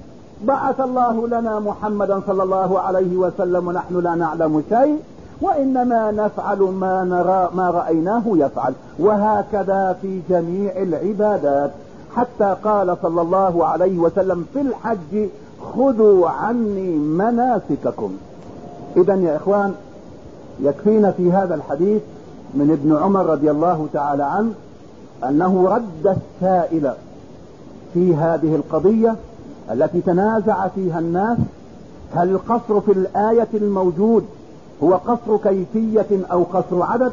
بعث 0.45 0.81
الله 0.81 1.29
لنا 1.29 1.61
محمدا 1.61 2.21
صلى 2.27 2.43
الله 2.43 2.81
عليه 2.81 3.17
وسلم 3.17 3.69
ونحن 3.69 4.01
لا 4.01 4.15
نعلم 4.15 4.63
شيء 4.69 4.99
وإنما 5.41 6.11
نفعل 6.11 6.59
ما 6.59 7.05
نرى 7.05 7.51
ما 7.55 7.71
رأيناه 7.71 8.23
يفعل. 8.27 8.75
وهكذا 8.99 9.97
في 10.03 10.21
جميع 10.31 10.73
العبادات. 10.77 11.71
حتى 12.17 12.57
قال 12.65 12.97
صلى 13.03 13.23
الله 13.23 13.67
عليه 13.67 13.99
وسلم 13.99 14.45
في 14.55 14.61
الحج 14.61 15.29
خذوا 15.75 16.29
عني 16.29 16.97
مناسككم. 16.97 18.17
اذا 18.97 19.15
يا 19.15 19.37
إخوان 19.37 19.75
يكفينا 20.61 21.11
في 21.11 21.33
هذا 21.33 21.55
الحديث 21.55 22.03
من 22.55 22.71
ابن 22.71 22.97
عمر 22.97 23.27
رضي 23.27 23.51
الله 23.51 23.87
تعالى 23.93 24.25
عنه 24.25 24.53
أنه 25.29 25.69
رد 25.69 26.17
السائل 26.17 26.93
في 27.95 28.15
هذه 28.15 28.55
القضية 28.55 29.15
التي 29.71 30.01
تنازع 30.01 30.69
فيها 30.69 30.99
الناس 30.99 31.39
هل 32.15 32.31
القصر 32.31 32.81
في 32.81 32.93
الآية 32.93 33.49
الموجود 33.55 34.25
هو 34.83 34.95
قصر 34.95 35.37
كيفية 35.37 36.07
أو 36.33 36.43
قصر 36.43 36.83
عدد؟ 36.83 37.13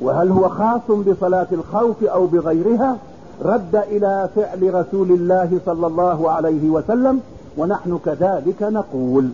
وهل 0.00 0.30
هو 0.30 0.48
خاص 0.48 0.80
بصلاة 0.90 1.46
الخوف 1.52 2.04
أو 2.04 2.26
بغيرها؟ 2.26 2.96
رد 3.44 3.76
إلى 3.76 4.28
فعل 4.36 4.74
رسول 4.74 5.10
الله 5.10 5.58
صلى 5.66 5.86
الله 5.86 6.30
عليه 6.30 6.70
وسلم 6.70 7.20
ونحن 7.58 7.98
كذلك 8.04 8.62
نقول 8.62 9.28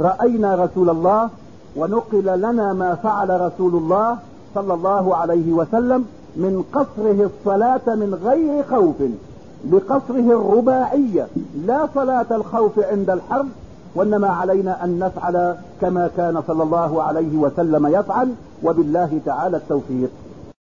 رأينا 0.00 0.54
رسول 0.54 0.90
الله 0.90 1.28
ونقل 1.76 2.40
لنا 2.40 2.72
ما 2.72 2.94
فعل 2.94 3.40
رسول 3.40 3.74
الله 3.74 4.18
صلى 4.54 4.74
الله 4.74 5.16
عليه 5.16 5.52
وسلم 5.52 6.04
من 6.36 6.64
قصره 6.72 7.30
الصلاة 7.30 7.94
من 7.94 8.18
غير 8.24 8.64
خوف 8.70 8.96
بقصره 9.64 10.28
الرباعية. 10.40 11.26
لا 11.66 11.88
صلاة 11.94 12.26
الخوف 12.30 12.78
عند 12.78 13.10
الحرب 13.10 13.48
وإنما 13.94 14.28
علينا 14.28 14.84
أن 14.84 14.98
نفعل 14.98 15.56
كما 15.80 16.10
كان 16.16 16.42
صلى 16.46 16.62
الله 16.62 17.02
عليه 17.02 17.36
وسلم 17.36 17.86
يفعل 17.86 18.32
وبالله 18.62 19.20
تعالى 19.26 19.56
التوفيق. 19.56 20.10